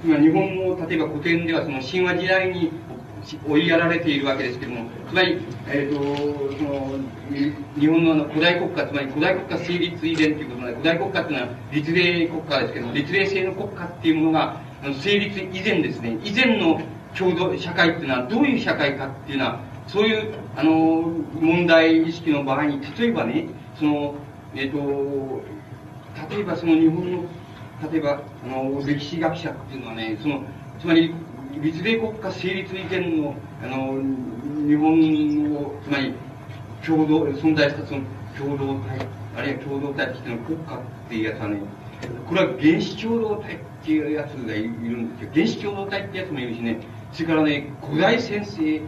[0.01, 2.71] つまり日本の、例えば古典ではその神話時代に
[3.47, 6.99] 追いやられているわけですけども、つまり、えっ、ー、と、その、
[7.77, 14.61] 日本のあの古代国家、つまり古代国家成立以前ということで、古代国家っていうのは立例国家ですけども、立例制の国家っていうものが、
[15.01, 16.79] 成立以前ですね、以前の
[17.17, 20.71] 共同社会っていうのはどういう社会かっていうのは、そういう、あの、
[21.39, 23.47] 問題意識の場合に、例えばね、
[23.79, 24.15] その、
[24.55, 25.41] えっ、ー、と、
[26.29, 27.23] 例えばその日本の、
[27.91, 30.43] 例えば、あの、歴史学者っていうのはね、その、
[30.79, 31.13] つまり、
[31.61, 34.01] 立例国家成立以前の、あの、
[34.67, 36.13] 日本の、つまり、
[36.85, 38.01] 共同、存在したその
[38.37, 39.07] 共同体、
[39.37, 41.59] あるいは共同体としての国家っていうやつはね、
[42.27, 45.29] これは原始共同体っていうやつがいるんですよ。
[45.33, 46.79] 原始共同体ってやつもいるしね、
[47.13, 48.81] それからね、古代先生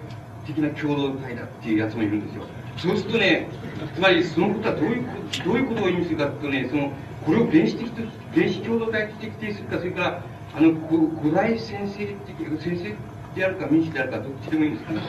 [0.53, 2.43] 的な共同体だっていうやつもいるんですよ。
[2.77, 3.47] そうするとね、
[3.95, 5.05] つまりそのことはどういう
[5.45, 6.91] どういうことを意味するかというとね、その、
[7.25, 8.01] これを原始的と、
[8.33, 10.23] 原始共同体として規定するか、それから、
[10.55, 10.71] あの、
[11.21, 12.95] 古代先生的、先生
[13.35, 14.99] であるか民主であるか、どっちでもいいんですけど、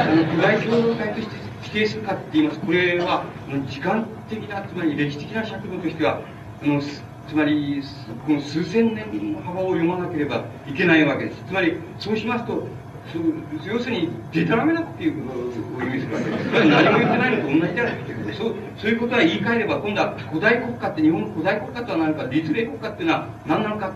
[0.00, 2.60] あの、古代共同体として規定するかって言います。
[2.60, 3.24] これは、
[3.68, 6.20] 時間的な、つまり歴史的な尺度としては、
[6.62, 7.82] あの、つまり、
[8.26, 11.42] この数千年の幅を読まなければいけないわけです。
[11.48, 12.66] つまり、そうしますと、
[13.12, 13.22] そう
[13.64, 16.44] 要するに、でたらめなっていうことを意味するわけです。
[16.68, 23.92] 何も言ってないのと同じじゃないっていうそうそういうことは言い換えれば、今度は古代国家って、日本の古代国家とは何か、立例国家っていうのは何なのかっ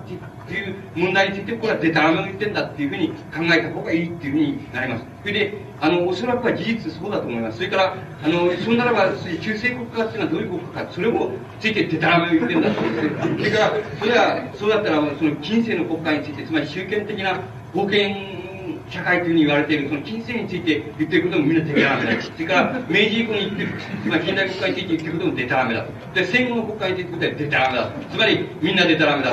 [0.46, 3.14] ていう問題について、これはでたらめを言ってんだっていうふうに考
[3.52, 5.04] えた方がいいっていうふうになります。
[5.22, 7.56] それで、あの、おそらくは事実そうだと思います。
[7.56, 12.78] それから、あの、そんならば、中世国家っていうのはどういう国家か、それもついてでたらめを言ってんだって
[13.38, 17.40] それから、それは、そうだったら、その近世の国家について、つまり集権的な
[17.74, 18.37] 保険
[18.90, 22.22] 社会というふうに言われている、その金銭について言っていることもみんなでたらめだ。
[22.22, 23.68] それから、明治以降に言ってる、
[24.06, 25.86] まあ、近代国家について言っていることもでたらめだ。
[26.14, 27.90] で、戦後の国家について言ってることはでたらめだ。
[28.10, 29.32] つまり、みんなでたらめだ。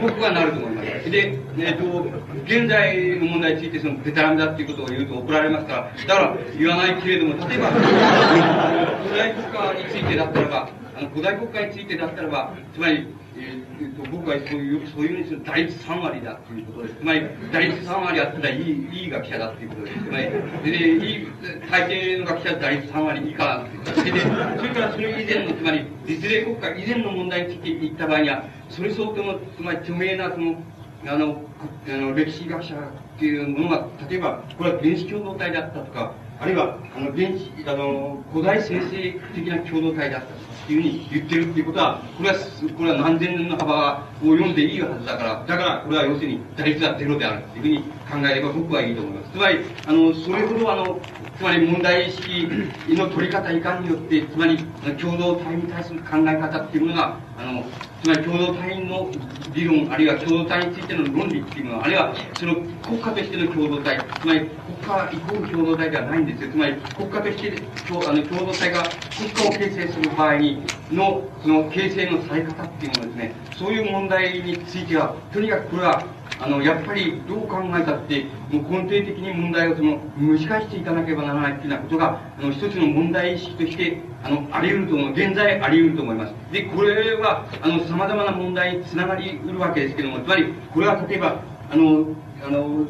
[0.00, 1.10] 僕はなると思います。
[1.10, 7.68] で、えっ、ー、と、現在の問題についてそのでたらめだっていうことを言うと怒られますから、だから言わないけれども、例えば、
[9.04, 13.06] 古代国家についてだったらば、あの、古代国家についてだったらば、つまり、
[13.38, 16.94] えー、と僕はそういう、そういうふうにする打率3割だということです。
[16.96, 17.22] つまり、
[17.52, 20.04] 打率3割あったらいい、いい学者だということです。
[20.04, 21.28] つまり、で、いい、
[21.70, 23.94] 大抵の学者は打率3割以下なんです。
[23.94, 30.62] それで、それからそれ以前の、つまり、実例国家以前の問題について言った場合には、それ相当の、つまり著名な、その、
[31.06, 31.42] あの、
[31.86, 40.26] あの歴史学者っていうものが、例えば、これは原始共同体だったとか、あるいは、あの、現地、あの、古代生成的な共同体だった
[40.66, 42.36] というふうに言ってるっていうことは、これは、
[42.76, 49.32] これは何千年の幅を読んでいいはずだから、だから、これは要するに、打率はゼロであるというふうに考えれば僕はいいと思います。
[49.32, 51.00] つまり、あの、それほどあの、
[51.38, 52.48] つまり問題意識
[52.88, 54.58] の取り方いかによって、つまり、
[55.00, 57.64] 共同体に対する考え方っていうものが、あの、
[58.02, 59.08] つまり共同体の
[59.54, 66.50] 理論、あるいは共同体についての論理っていうのは、あるいはその国家としての共同体、つまり国家イコール共同体ではないんですよ。
[66.50, 68.82] つまり国家としてあの共同体が
[69.16, 76.04] 国家を形成する場合にの、その形成のされ方っていうのはですね、そういう問題については、とにかくこれは
[76.40, 85.10] あの、やっぱりどう考えたって、もう根底的に問題をその、蒸し返していかなければならないっていうようなことが、あの、一つの問題意識として、あの、あり得ると思う。
[85.12, 86.34] 現在あり得ると思います。
[86.52, 92.06] で、これは、あの、様々な問題につながりうるわけですけども、つまり、これは例えば、あの、
[92.46, 92.84] あの、も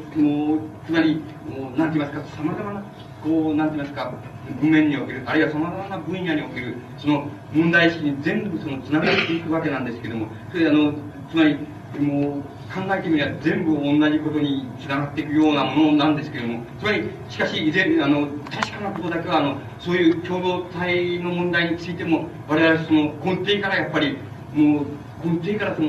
[0.57, 1.17] う、つまり、
[1.49, 2.85] もう、なんて言いますか、様々な、
[3.23, 4.13] こう、なんて言いますか、
[4.61, 10.93] 文面における、あるいは様々な分野における、その問題意識に全部その、つながっていくわけなんですけども、それあの、
[11.31, 11.57] つまり、
[11.99, 12.43] もう、
[12.75, 24.19] 考えてみれば全部同じことにつながっていくようなものなんですけれども、つまり、しかし、以前、あの、確かなことだけは、あの、そういう共同体の問題についても、我々その根底からやっぱり、
[24.53, 24.87] もう、
[25.25, 25.89] 根底からその、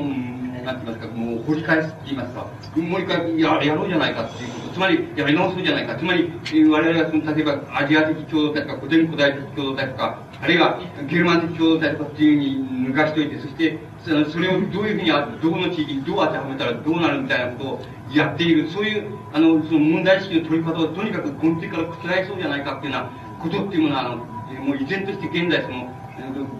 [0.64, 6.32] なんて言いますか、もう掘り返すって言いますか、もう一回ややろうじゃないかっていうこと、つまりやり直そうじゃないか、つまり
[6.70, 10.80] 我々はその例えばアジア的共同体とか古典古代的共同体とか、あるいは
[11.10, 13.78] ゲルマン的共同体とかっていうふうに抜かしておいて、そして
[14.32, 15.08] それをどういうふうに、
[15.42, 17.82] どこの地域にどう当てはめたらどうなるみたいなことを
[18.14, 19.04] やっている、そういう、
[19.34, 21.84] あの、その問題意識の取り方をとにかく根底から
[22.24, 24.16] 覆そうじゃないかっていうようなことっていうものは、あの、
[24.64, 25.94] もう依然として現在その、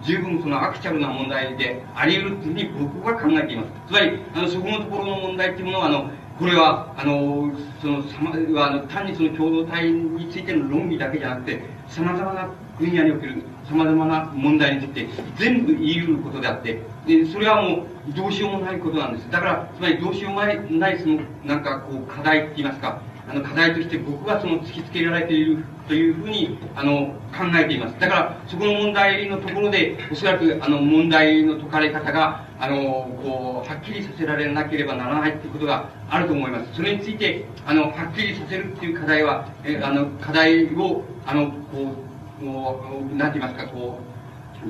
[0.02, 3.68] 十分そのアクチャルな問題であり得るというふうに僕は考えています。
[3.88, 8.32] つまり、あの、そこのところの問題っていうものは、あの、これは、あの、その、さま、
[8.64, 12.48] あの、単にその共同体についての論理だけじゃなくて、様々な
[12.78, 19.30] 分野における様々な問題について全部言い得ることであって、で、それはもうどうしようもないことなんです。
[19.30, 23.00] だから、つまりどうしようもない、その、なんかこう、課題って言いますか、
[23.30, 27.98] あの課題として僕はその突きつけられているというふうにあの考えています。
[28.00, 32.76] だからそこの問題のところでおそらくあの問題の解かれ方があの
[33.22, 36.74] こうはっきりさせられなければならないということがあると思います。
[36.74, 41.94] それについてあのはっきりさせるっていう課題はえあの課題をあのこ
[42.40, 44.09] うもうなんて言いますかこう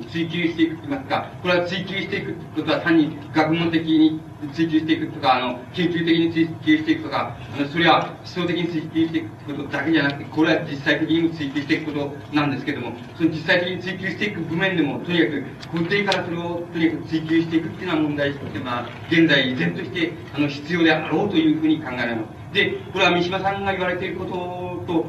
[0.09, 4.21] 追求していくと言いますか、これは追求していくことは単に学問的に
[4.53, 22.41] 追求していくとか、あの、研究的に追求していくとか、あのそれは思想的に追求していくことだけじゃなくて、これは実際的にも追求していくことなんですけども、その実際的に追求していく部面でも、とにかく根底からそれをとにかく追求していくっていうような問題意識っていうのは、現在依然として、あの、必要であろうというふうに考えられます。
[22.53, 25.05] で、これは三島さんが言われていることと、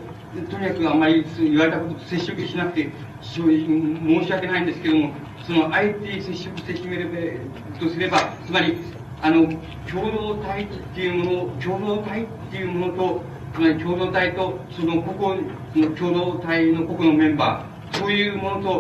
[0.51, 2.91] とにかくあんまり言われたことと接触しなくて、
[3.23, 5.13] 非常に申し訳ないんですけども、
[5.47, 7.41] その、あえて接触してしめる
[7.81, 8.77] とすれば、つまり、
[9.23, 9.47] あの、
[9.91, 13.23] 共同体っていうもの、共同体っていうものと、
[13.55, 15.43] つまり共同体と、その個々
[15.77, 18.71] の共同体の個々のメンバー、そういうものと、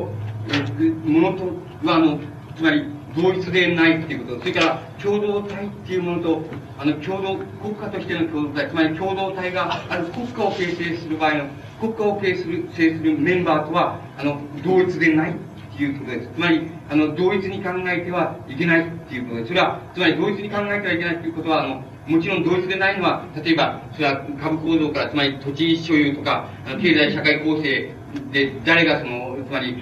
[1.04, 1.44] ものと
[1.86, 2.18] は、あの、
[2.56, 2.84] つまり、
[3.16, 6.42] 同一でないっていうこと、それから共同体っていうものと、
[6.78, 11.44] あの、共同、国家としての共同体、つまり共同体がある国家を形成する場合の、
[11.82, 15.34] 国家を形成するメンバーとは、あの、同一でないっ
[15.76, 16.28] ていうことです。
[16.32, 19.48] つまり、あの、同一に考えてはいけないっていうことです。
[19.48, 26.46] それは、つまり同一に考えてはいけないっていうことは、あの、もちろん同一でないのは、例えば、それは株構造から、つまり土地所有とか、
[26.80, 27.90] 経済社会構成
[28.30, 29.76] で、誰がその、つまり、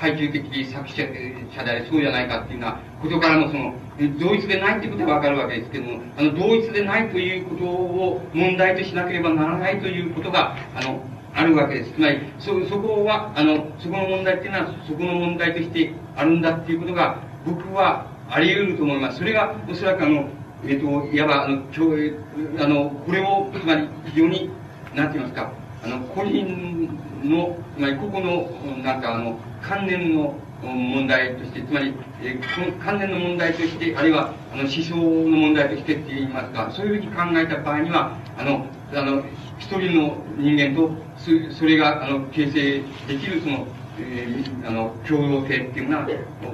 [0.00, 1.02] 階級的作者
[1.54, 3.74] 者であり、そうじゃないかっていうようなことからも、その、
[4.18, 11.02] 同一でないってことはわかるわけですけども、あの、同一でないということを問題としなければならないということが、あの、
[11.34, 11.92] あるわけです。
[11.92, 19.18] つまり、そ、そこは、あの、そこの問題っていうのは、そこの問題としてあるんだっていうことが、僕はあり得ると思います。
[19.18, 20.28] それが、おそらくあの、
[20.64, 21.62] えっ、ー、と、いわば、あの、
[22.58, 24.50] あの、これを、つまり、非常に、
[24.94, 25.52] なんて言いますか、
[25.84, 26.88] あの、個人
[27.22, 28.50] の、つまり、個々の、
[28.82, 39.22] なんか、あの、関連の問題として、つまり、えー、関連の問題として、あるいは、あの、思想の問題としてって言いますか、そういうふうに考えた場合には、あの、あの、
[39.58, 40.90] 一人の人間と、
[41.52, 43.66] それが、あの、形成できる、その、
[44.00, 46.06] えー、あの、共同性っていうのは、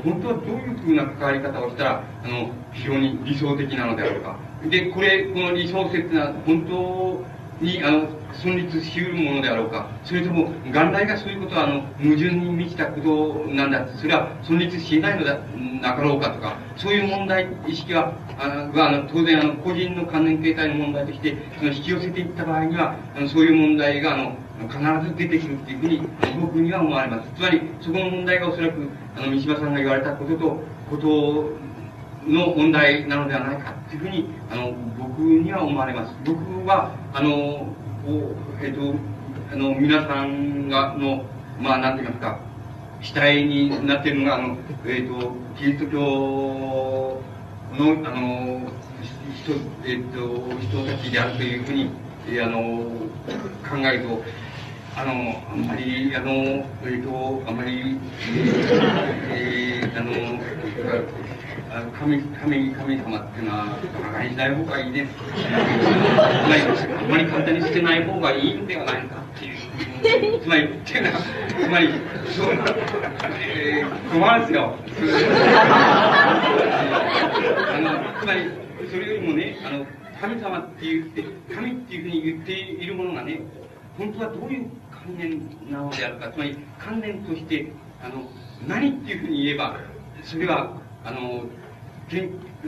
[0.03, 4.37] 本当はどういうふうな関わり方をしたら、あの、非常に理想的なのであろうか。
[4.69, 7.25] で、これ、この理想性ってのは、本当
[7.65, 9.89] に、あの、存立し得るものであろうか。
[10.05, 13.87] それとも、元来がそういうことは、あの、矛盾に満ちたことなんだ。
[13.97, 15.39] それは存立しないのだ、
[15.81, 24.37] なかろうかとか、そういう問題意識は、あの、あの当然、あの、個人の関連形態の問題として、その引き寄せていった場合には、あの、そういう問題が、あの、
[24.69, 26.03] 必ず出てくるっていうふうに、
[26.41, 27.31] 僕には思われます。
[27.35, 30.61] つまり、そこの問題がおそらく、あの、三島さんが言われたことと、
[30.91, 31.64] こと
[32.27, 36.15] の問題なのではないかっていうふうに、あの、僕には思われます。
[36.25, 37.75] 僕は、あの、
[38.63, 38.99] えっ、ー、と、
[39.53, 41.25] あの、皆さんが、の、
[41.61, 42.41] まあ、なんて言いますか、
[43.01, 44.57] 主体になっているのが、あの、
[44.87, 47.21] えっ、ー、と、キリスト教
[47.73, 48.61] の、あの、
[49.35, 49.53] 人、
[49.85, 51.91] えっ、ー、と、人たちであるというふうに、
[52.29, 52.61] えー、あの、
[53.69, 54.23] 考えると、
[54.97, 57.99] あの、あんまり、あの、えっ、と、あんまり、
[59.31, 63.65] えー、あの、神神神様っていうのは
[63.99, 65.11] 馬鹿にしない方がいいです。
[65.37, 70.41] あまり簡単に捨てない方がいいんではないかっていう。
[70.41, 71.19] つまり、っていうのは、
[71.61, 71.89] つまり、
[72.37, 72.51] そう、
[73.51, 74.77] えー、困るんですよ。
[77.69, 78.49] あの、つまり、
[78.89, 79.85] それよりもね、あの、
[80.21, 83.41] 神様って言って、神っていうふうに言っているものがね、
[83.99, 84.71] 本当はどういう
[85.05, 85.39] 関連
[85.71, 87.71] なのであるか、つまり関連として、
[88.03, 88.25] あの、
[88.67, 89.77] 何っていうふうに言えば、
[90.23, 90.73] それは、
[91.05, 91.45] あの、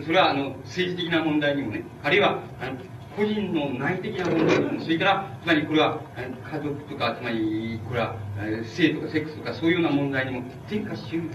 [0.04, 2.76] それはあの政治的な問題にもね、あるいはあの
[3.16, 6.00] 個人の内的な問題にも、それから、つまりこれは
[6.52, 8.14] 家族とか、つまりこれは
[8.64, 11.30] 性とかセックスとかそういうような問題にも転化しうる、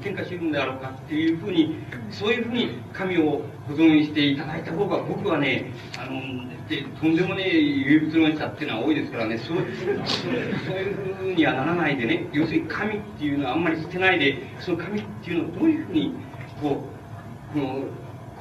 [0.00, 1.76] 転化しうるんであろうかっていうふうに、
[2.10, 6.20] そういうふうに神を保存していただいた方が僕はね、あの、
[6.68, 16.14] でとんでもねえ唯物論者っていうのは多いですからね、そうそういうふうにはならないでね、要するに神っていうのはあんまり捨てないで、その神っていうのをどういうふうに、
[16.60, 16.84] こ
[17.52, 17.84] う、この、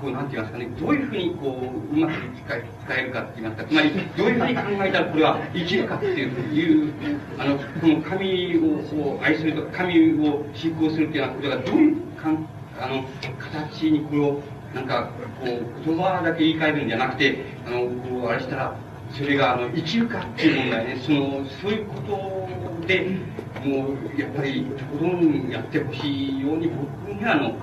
[0.02, 6.94] こう、なんて言いますかね、どういうふうに、こう、うまく使え使えるかって言いますか、つまり、どういうふうに考えたらこれは生きるかっていう、
[7.38, 12.48] あの、この神を愛するとか、神を信仰するっていうようなことが、どういうかん、
[12.82, 13.04] あの、
[13.40, 14.42] 形にこれを、
[14.76, 15.10] なんか、
[15.40, 18.76] こう、言葉だけ言い換えるんじゃなくて、あの、こう、あれしたら、
[19.10, 23.18] それが、あの、生きるかっていう問題ね、その、そういうことで、
[23.64, 27.56] もう、やっぱり、とことんやってほしいように、僕には、あの、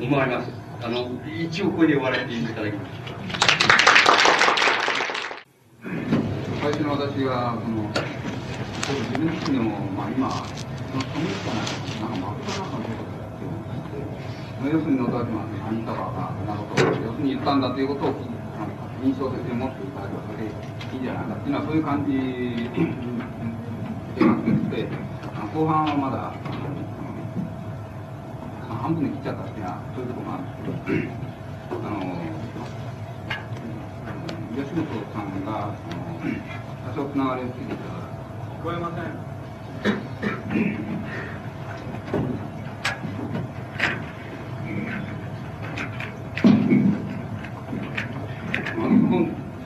[0.00, 0.50] 思われます。
[0.82, 2.94] あの、一応これで終わらせていただきます。
[6.62, 7.90] 最初の私は、その、
[9.10, 12.73] 自分自身でも、まあ今、そのコミックな、んか真っ赤なんで
[14.64, 18.24] すけど、要するに野田島さん、何かが、なことを、要するに言ったんだということを、なんか
[19.04, 20.50] 印象的に持っていただけばそれで
[20.94, 22.12] いいんじゃないかっていうのは、そういう感じ
[24.16, 24.88] でなくて、
[25.54, 26.32] 後半はまだ、
[28.82, 31.06] 半分で切っちゃったっていうのは、そういうところがあるんですけ
[31.74, 32.00] ど、あの、
[34.54, 35.74] 吉本さんが、
[36.84, 37.94] 多少つながりをついてたら。
[38.60, 39.34] 聞こえません。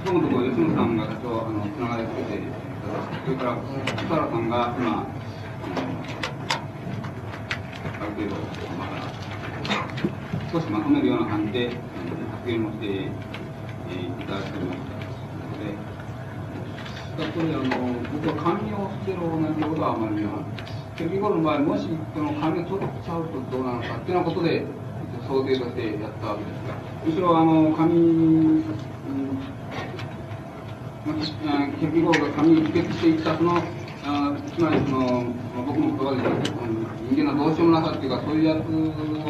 [0.05, 2.69] そのところ、吉野さんが多少あのつながりをつけて
[3.25, 5.07] それから、福原さんが今、
[8.01, 8.37] ある程度、
[8.79, 8.93] まだ
[10.51, 14.95] 少しまとめるような感じで、発言をして、えー、いただいておりました
[15.45, 15.77] ので、
[17.33, 20.43] これあの、僕は紙を捨てろなんてことはあまりは、
[20.97, 24.65] 結局の場合、もしその紙を取っちゃうとどうなのかっていうようなことで、
[25.29, 26.75] 想定としてやったわけですが、
[27.05, 28.65] むしろあの紙、
[31.15, 31.33] 結
[31.93, 33.63] 局が紙に帰結していったその
[34.05, 35.25] あつまりその、
[35.67, 36.51] 僕の言葉で言うと、
[37.11, 38.65] 人間のどうしようもなさっていうか、そういうやつ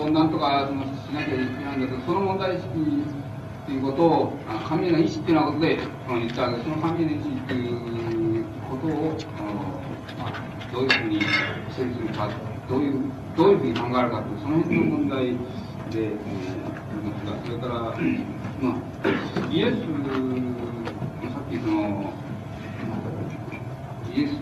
[0.00, 4.32] をなんとかそのしなきゃいけないんだけど、その問題意識っていうことを、
[4.68, 9.16] 神への意志っていうようなことで、言ったわけで、その神への意志っていうことを、
[10.18, 11.20] まあ、どういうふうに
[11.74, 12.30] 整理するか、
[12.68, 15.34] どういう、どういうふうに考えるかという、その辺の問題で、
[15.94, 17.74] えー、ますが、それから、
[18.60, 19.74] まあ、イエス、
[21.78, 22.12] の、
[24.14, 24.32] イエス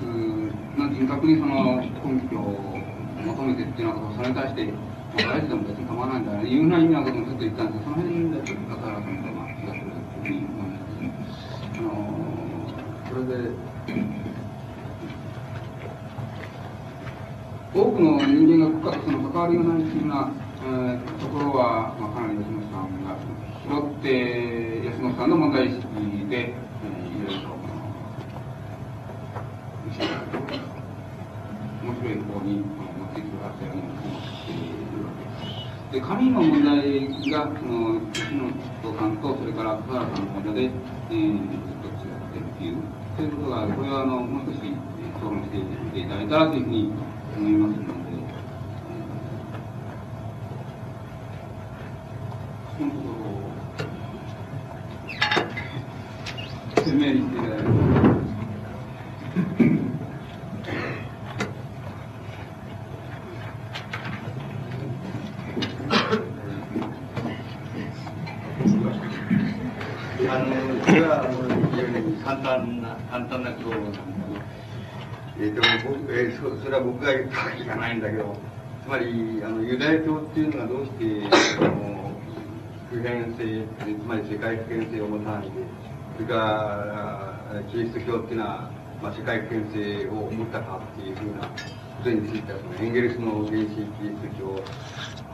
[0.78, 2.78] の人格にその根拠を
[3.24, 4.72] 求めてっていうようなことをそれに対して、ま
[5.32, 9.90] あ、大事でも別に構わないんだよね、いうふうな意味なこともちょっと言ったんですけど、その辺でちょっと片原さんとまあ気がする
[10.22, 11.90] というふうに思いますあの
[13.08, 13.50] それで、
[17.74, 20.32] 多くの人間が国家とその関わりがないっていうような、
[20.64, 23.16] えー、ところは、まあ、かなり吉野さんが
[23.64, 25.84] 拾って、吉野さんの問題意識
[26.28, 27.56] で、えー、いろいろと
[29.98, 34.54] 面白い白い方に持っていく発生をしてい
[34.94, 35.50] るわけで
[35.90, 35.92] す。
[35.92, 38.50] で、紙の問題が、その、吉野
[38.98, 42.76] さんと、それから福原さんの間で、えー、ずっと違ってるっていう、
[43.16, 44.58] そういうことが、これは、あの、もう少し
[45.16, 46.92] 討論していただいたらというふうに
[47.36, 47.92] 思いますので、
[52.78, 53.46] このところを
[56.76, 57.66] 説明していただいて。
[70.28, 70.46] あの、
[70.84, 74.02] これはもう非常に簡単な、簡単なことなんだけど、
[75.38, 78.36] えー、でも僕、えーそ、それは僕が言ったわけじゃないんだけど、
[78.84, 81.04] つまり、あの、ユダヤ教っていうのがどうして、
[81.58, 82.10] あの、
[82.90, 85.50] 普遍性、つまり世界普遍性を持たないで、
[86.16, 88.70] それから、キリスト教っていうのは、
[89.02, 91.52] まあ、世界普遍性を持ったかっていうふうなこ
[92.04, 94.62] とについては、そのエンゲルスの原始キリスト教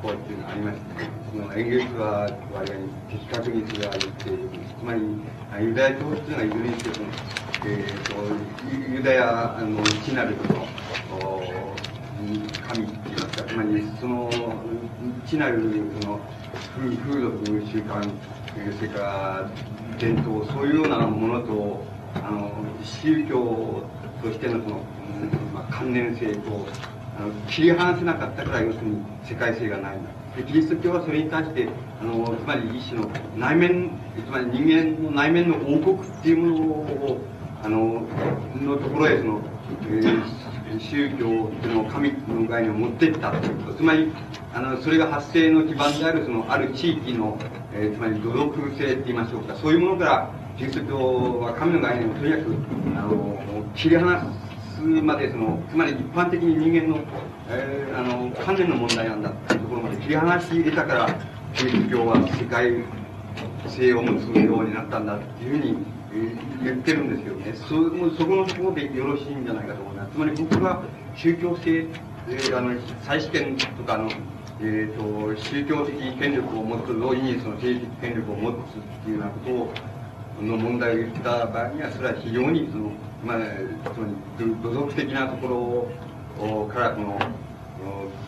[0.03, 0.84] 法っていうのがありまして、
[1.30, 4.48] そのエンゲルスは我々に的確にそれは言っている。
[4.78, 5.00] つまり、
[5.61, 7.07] ユダヤ教っていうのはいずれにしても、
[7.64, 10.66] えー、とユダヤの地なるその
[11.22, 11.42] お
[12.68, 14.30] 神って言いますか、つまりその
[15.24, 15.60] 地なる
[16.00, 16.20] その
[16.74, 18.02] 風風俗習慣、
[18.76, 19.50] それから
[19.96, 21.84] 伝統、そういうようなものと、
[22.16, 22.50] あの
[22.82, 23.84] 宗教
[24.20, 26.66] としてのその、うんまあ、関連性と、
[27.16, 30.10] あの切り離せなかったから、要するに世界性がないんだ。
[30.36, 31.68] でキリスト教はそれに対して、
[32.00, 33.90] あのつまり一種の内面、
[34.26, 37.20] つまり人間の内面の王国っていうものを、
[37.62, 38.02] あの、
[38.60, 39.40] のところへその、
[39.88, 41.26] えー、宗教
[41.68, 43.74] の神の概念を持っていったと。
[43.74, 44.12] つまり、
[44.52, 47.38] あの、それが発生の基盤である、その、ある地域の、
[47.72, 49.54] えー、つまり土属性って言いましょうか。
[49.54, 52.44] そういうものから、キリスト教は神の概念をとにかく、
[52.96, 53.38] あの、
[53.74, 54.24] 切り離
[54.74, 57.00] すまで、その、つまり一般的に人間の、
[57.48, 61.18] えー、あの、観念の問題なんだっていうところまで切り離し得たから、
[61.54, 62.72] キリスト教は世界
[63.68, 65.76] 性を持つようになったんだっていうふうに、
[66.62, 67.54] 言ってるんですよね。
[67.68, 70.12] そもうそこのところでよろしいんじゃないかと思います。
[70.12, 70.82] つまり僕は
[71.16, 71.86] 宗教性、
[72.28, 74.10] えーあの、再試験とかの、
[74.60, 78.58] えっ、と、宗教的権力を持つ、同時にその政治的権力を持つっ
[79.04, 79.72] ていうようなことを、
[80.42, 82.90] の問題を言った場合には、それは非常にその、
[83.24, 83.38] まあ、
[83.90, 84.14] つまり
[84.62, 85.88] 土土俗的なとこ
[86.38, 87.18] ろから、この、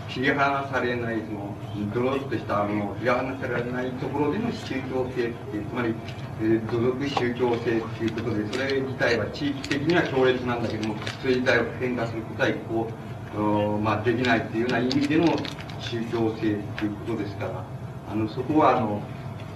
[0.09, 1.55] 切り離されない、その、
[1.93, 5.95] ドロッとしたもの切り離されないところでの宗教性って、つまり、
[6.41, 15.27] えー土俗宗教性っていうことで、それ自体は地域的には強烈なんだけども、それ自体を変化することは一方、まあ、できないっていうような意味での
[15.81, 17.65] 宗教性っていうことですから、
[18.11, 19.03] あの、そこは、あの、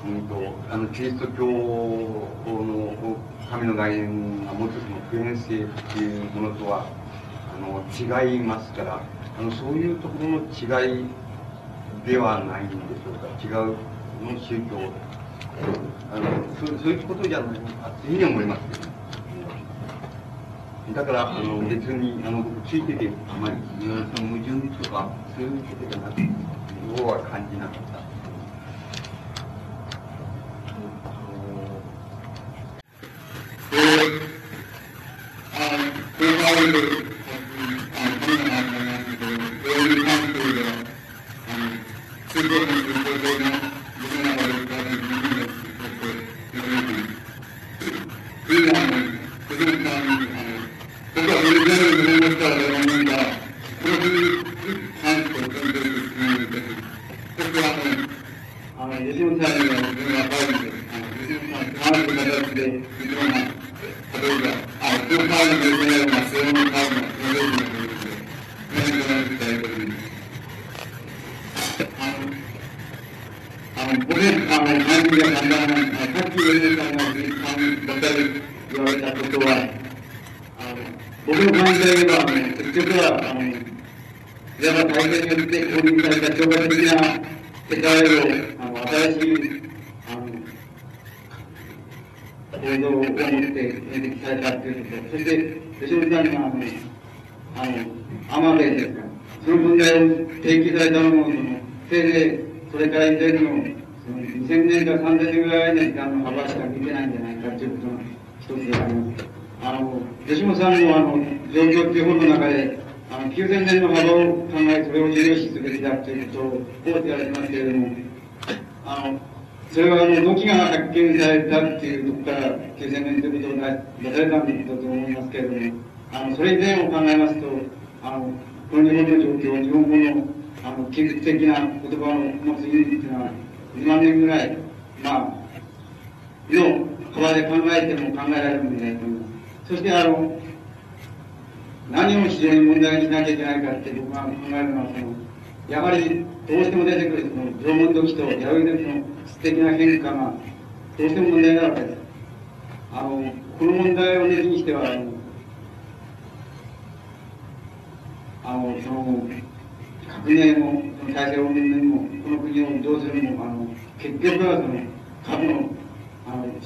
[0.06, 3.16] うんと、あの、キリスト教の
[3.50, 6.86] 神の概念が持つその普遍性っていうものとは、
[7.56, 7.82] あの、
[8.22, 9.02] 違いますから、
[9.38, 11.04] あの、そういうところの違い
[12.04, 13.28] ではないんでしょうか。
[13.40, 13.76] 違う
[14.20, 14.92] の宗教。
[16.12, 16.24] あの、
[16.58, 18.88] そうそういうことじゃないかというふうに思いますけど、
[20.94, 26.28] だから、あの、別に、あの、ついてて、あまり、その矛盾とか、そういうことじゃなくて、
[26.98, 28.07] 要は感じなかった。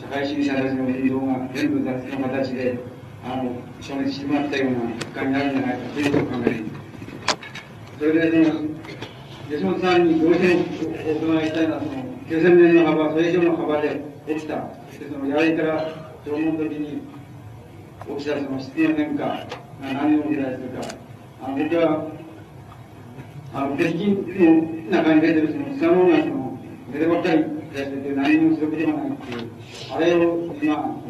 [0.03, 2.77] 社会主義者たちの運動が全部雑の形で、
[3.24, 6.83] あの、消滅してしまったような結果になるんじゃないかということを考えています。
[7.99, 8.61] それで、その、
[9.49, 10.61] 吉本さんにどうしても
[11.07, 11.93] お伺いしたいのは、その、
[12.29, 14.55] 9000年の幅、それ以上の幅で起きた、
[14.89, 17.03] そしてその、やりから縄文時に
[18.19, 19.47] 起きたその質の変化が
[19.81, 20.97] 何を生み出すか、
[21.43, 22.07] あの僕は、
[23.55, 24.16] あの、鉄筋の
[24.91, 26.59] 中に出てるその、草のがその、
[26.93, 29.51] 出てばっかり出してて何もすることがないっていう、
[29.90, 31.03] あれを今、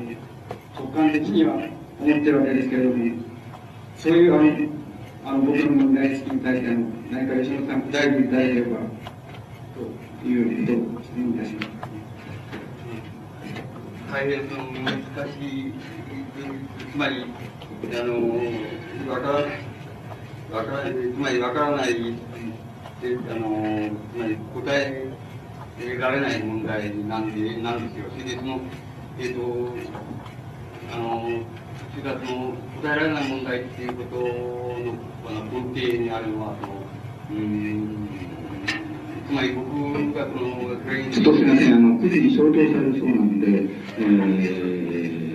[0.74, 3.14] 直感的には思ってるわけですけれども、
[3.96, 4.82] そういうあの、
[5.24, 8.78] あの僕の問題意識に対しての何か吉本さん答えていただければ、
[10.22, 11.68] ということを質問いたします。
[14.12, 15.72] 大変その難しい、
[16.92, 17.24] つまり、
[17.92, 22.14] あの、わからわからつまりわからない、
[23.30, 25.11] あの、つまり答え
[25.98, 28.06] られない問題なんで、なんですよ。
[28.10, 28.60] それでその、
[29.18, 29.40] えっ、ー、と、
[30.92, 31.28] あの、
[31.90, 32.52] それからその、
[32.82, 34.94] 答えられない問題っていうことの、
[35.28, 36.72] あの、根底にあるのは、その、
[37.30, 38.08] うん、
[39.28, 40.76] つまり僕がその、
[41.10, 43.46] ちょっとすみません、あの、9時に消灯されるそうなんで、
[43.98, 44.02] え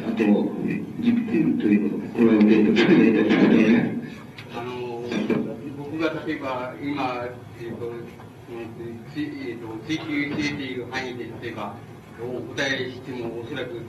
[0.03, 3.98] ー、あと10分ということこれは予定と考えたいと思います。
[5.78, 7.26] 僕が例えば今、
[7.60, 8.27] えーと
[8.60, 11.76] えーと、追求している範囲で例えば
[12.20, 13.82] お答えしてもおそらく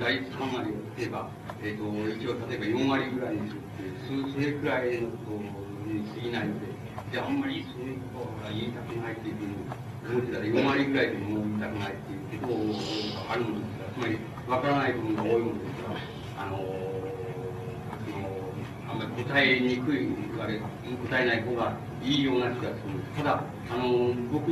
[0.00, 1.30] 第一3割を例えば、
[1.62, 1.84] えーと、
[2.16, 6.66] 一応例えば4割ぐらいにするってそれくらいのことに過ぎないので
[7.12, 9.54] じゃああんまりそういうことが言いたくないっていうふうに
[10.08, 12.54] 思ってたら4割ぐらいでも言いたくないっていうこと
[13.28, 14.18] があるのですからつまり
[14.48, 16.00] 分からない部分が多いものですから
[16.38, 16.56] あの
[18.88, 22.72] あんまり答えにくい、答えない方がいいような気がする
[23.16, 24.48] ただ、あの、僕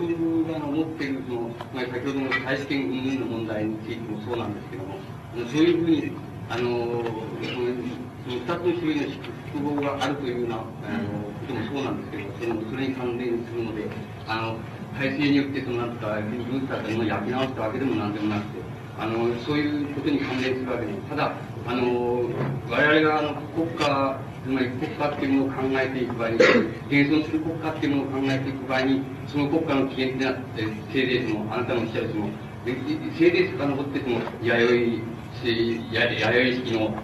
[0.51, 1.40] が思っている、その、
[1.73, 4.98] まあ、先ほどの大試験云々の問題についてもそうなんですけども、
[5.35, 6.12] そういうふうに、
[6.48, 7.05] あの、
[7.43, 7.86] その
[8.27, 9.12] 二つの種類の
[9.52, 13.86] 複合があるというような、あの、こともそうなんですけど、その、それに関連するので、
[14.27, 14.59] あの、
[14.98, 18.60] 体制によって、その、なんか、文化が焼き直したわけでもなんでもなくて、
[18.98, 20.98] あの、そういうことに関連するわけです。
[21.10, 21.32] ただ、
[21.66, 22.23] あの、
[22.68, 32.31] 我々があの国家、つまり国家っていうものを考えていく場合に、現存する国家っていうものを考えていく場合に、その国家の起源であって、せいでその、あなたのおっしゃるその、
[33.18, 35.02] せいで遡ってその、弥
[35.43, 35.51] 生
[35.93, 36.94] や弥生式の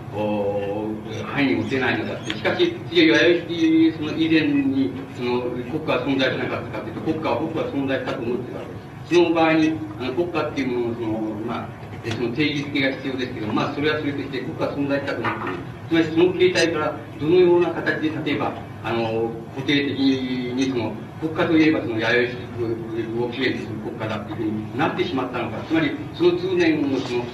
[1.27, 2.31] 範囲にも出ないのだって。
[2.31, 8.73] しかし、弥生式その以前にその国家は存在しなかったかというと、国家は僕は存在したと思ってるわけで
[9.11, 9.15] す。
[9.15, 15.59] その場合に、あの国家っていうものをその、まあ、えその定義づけが必要ですけど、まあ、それはそれとして国家存在したくなっている。
[15.89, 18.53] つまり、その形態からどのような形で、例えば、
[18.83, 25.63] あの、固定的に、その、国家といえば、その、弥生をきれいにする国家だっていうふうになってしまったのか。
[25.69, 27.25] つまり、その通念を、その、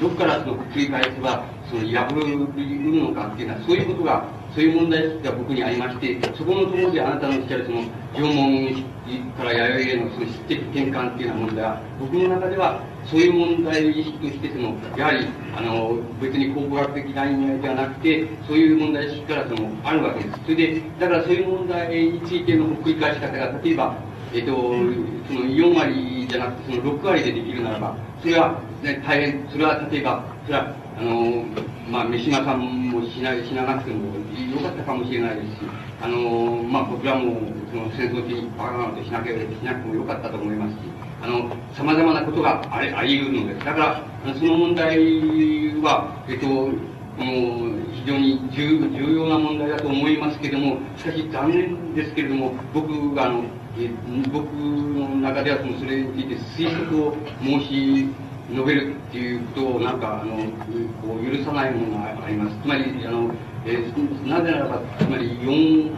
[0.00, 7.82] どこからその繰り返せば、その、破るのかっていうのは、そういうことが、そういう問題が僕にありまして、そこのところであなたのおっしゃるその、
[8.14, 8.84] 縄文
[9.36, 20.40] から弥生へのその質的転換っていうような問題は、僕の中ではそういう問題を意識としてその、やはり、あの、別に考古学的な意味合いではなくて、そういう問題意識からその、あるわけです。
[20.42, 23.94] それで、だからそういう問題についての繰り返し方が、例えば、
[24.32, 31.44] えっと、その4割じゃなくて、その6割でできるならば、それは、ね、大変、それは例えば、それは、あの、
[31.90, 34.14] まあ、飯島さんもしなしなくても
[34.52, 35.56] よかったかもしれないですし、
[36.02, 37.40] あの、まあ、僕らも、
[37.70, 40.78] その戦争的にバカなことしなければしなくてもよかったと思いますし、
[41.22, 43.64] あの、様々なことがありあり得るのです。
[43.64, 44.98] だから、その問題
[45.80, 53.44] は、えっと、この非常に重重要な問題だと思いますけれども、しかし残念ですけれども、僕があの、
[53.78, 53.88] え
[54.32, 58.08] 僕の中ではそのそれについて推測を申し
[58.50, 60.36] 述べるっていうことをなんかあの
[61.02, 62.56] こう許さないものがあります。
[62.62, 63.30] つまりあの、
[63.64, 65.94] えー、なぜならばつまり4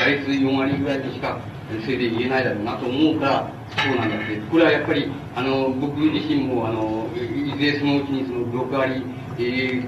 [0.00, 1.38] 打率4割ぐらいでしか
[1.84, 3.50] せいで言えないだろうなと思うから
[3.84, 4.36] そうなんだって。
[4.50, 9.02] これはやっぱりあの僕自身もあのいずれそのうちにその6割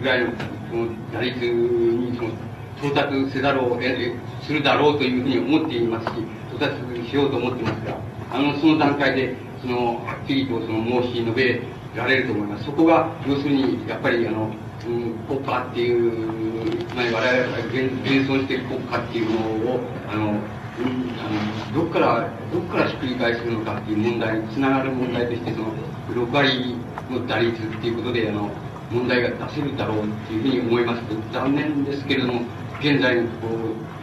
[0.01, 0.33] ぐらいの
[0.71, 2.31] その打率にその
[2.79, 6.11] 到達せざるをえするだろうというふうに思っていますし、
[6.53, 6.77] 到達
[7.09, 7.99] しようと思ってますが、
[8.31, 11.63] あの、その段階で、その、はっきりとその申し述べ
[11.97, 12.65] られると思います。
[12.65, 14.51] そこが、要するに、やっぱり、あの、
[14.87, 20.39] うん、国家っていう、まり我々が現存している国家っていうものを、あの、
[20.77, 25.67] うん、あのどこからどこからひっくり返すのかっていう問題につながる問題としてその
[26.11, 26.75] 6割
[27.11, 28.51] の打率っていうことであの
[28.91, 32.41] 問題が出せるだろうっていうふうに思いますと残念ですけれども
[32.81, 33.49] 現在のこ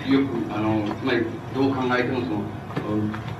[0.07, 2.41] うよくあのつまりどう考えてもその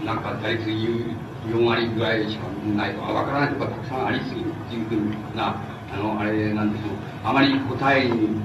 [0.05, 8.41] なんか打率4割ぐらいしかないとかわからないとかたくさんありすぎるっていうふうなあのあれなんですけどあまり答えに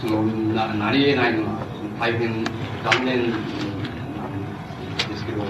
[0.00, 0.22] その
[0.54, 1.60] ななり得ないのは
[1.98, 2.44] 大変
[2.82, 3.42] 残念なん
[5.08, 5.44] ですけど、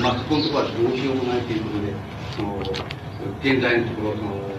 [0.00, 1.92] まあ、そこのところはどうしようもないということで
[2.36, 2.58] その
[3.40, 4.52] 現在のところその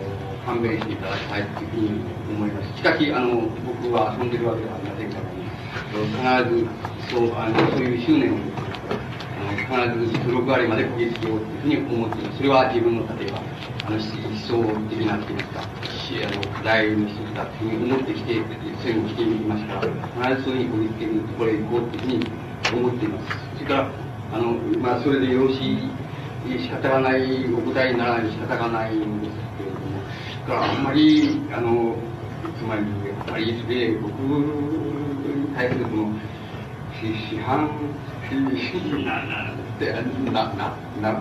[0.45, 1.89] 勘弁していただきたいというふうに
[2.35, 2.77] 思います。
[2.77, 6.67] しかし、あの、僕は遊んでるわけではありませんから、必ず、
[7.15, 8.37] そう、あの、そういう執念を、
[9.55, 12.37] 必ず6割までこぎつけようというふうに思っています。
[12.37, 13.41] それは自分の例えば、
[13.85, 14.03] あの、思
[14.37, 18.33] 想的なといいますか、あの、課題の一つだというふうに思ってきて、
[18.83, 23.37] 戦後していますから、必ずそういうふうにこぎつけるところへ行こうというふうに思っています。
[23.55, 23.91] それから、
[24.33, 25.89] あの、まあ、それでよろしい、
[26.59, 30.01] 仕方がない、お答えにならない仕方がないんですけれども、
[30.47, 31.95] があんまり、あの、
[32.59, 36.09] つまり、やっぱり、で、僕に対するこの、
[37.03, 37.69] 批判、
[38.33, 40.01] な、な、って、な、
[40.31, 41.11] な、な、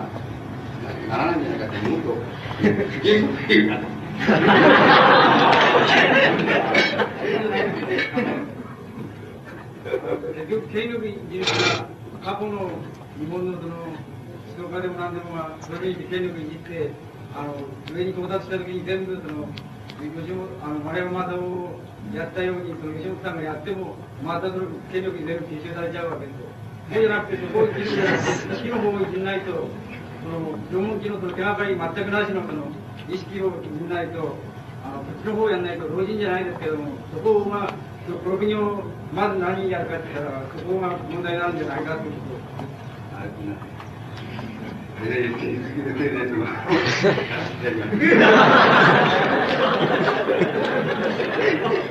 [1.08, 2.14] ならないんじゃないかと思うと、
[2.58, 3.78] 不敬不敬な。
[10.34, 11.44] 結局、権力にいる
[12.24, 12.70] 過去の
[13.18, 16.90] 日本のその思想家でも何でも、まあ、それに権力にいって、
[17.34, 17.54] あの
[17.94, 19.48] 上に到達した時に全部その
[20.02, 21.80] 吉本あの丸山正を
[22.14, 26.51] やったようにその吉本さんがやってもまたその権力に全部吸収されちゃうわけですよ。
[26.92, 29.68] そうじゃなくてそこを切るじゃなくて意識の方をいじんないと
[30.22, 32.68] その縄文期のその手がかり全くなしのその
[33.08, 34.36] 意識をいじんないと
[34.84, 36.60] あのこっちの方をやらないと老人じゃないです。
[36.60, 37.74] けどもそこをまあ
[38.24, 38.82] このを
[39.14, 42.42] まず何やるかって言ったらそこが問題なんじゃないかということ。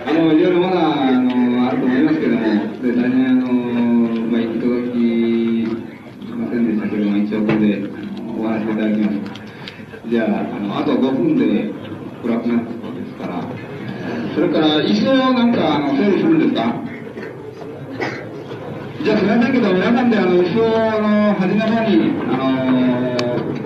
[0.05, 2.19] あの、いろいろまだ、あの、あると思います。
[2.19, 2.41] けども、
[2.81, 3.90] で、大変、あの、
[6.51, 7.81] せんでしたけども、一応これで、
[8.35, 10.09] 終わらせていただきます。
[10.09, 11.71] じゃあ、あの、あと5分で
[12.21, 13.41] 暗くなったそうですから、
[14.35, 16.75] それから、椅子をなんか、あの、整理するんですか？
[19.03, 23.60] じゃあすみませんけど、皆さんであの、椅子をあの端の方に、あの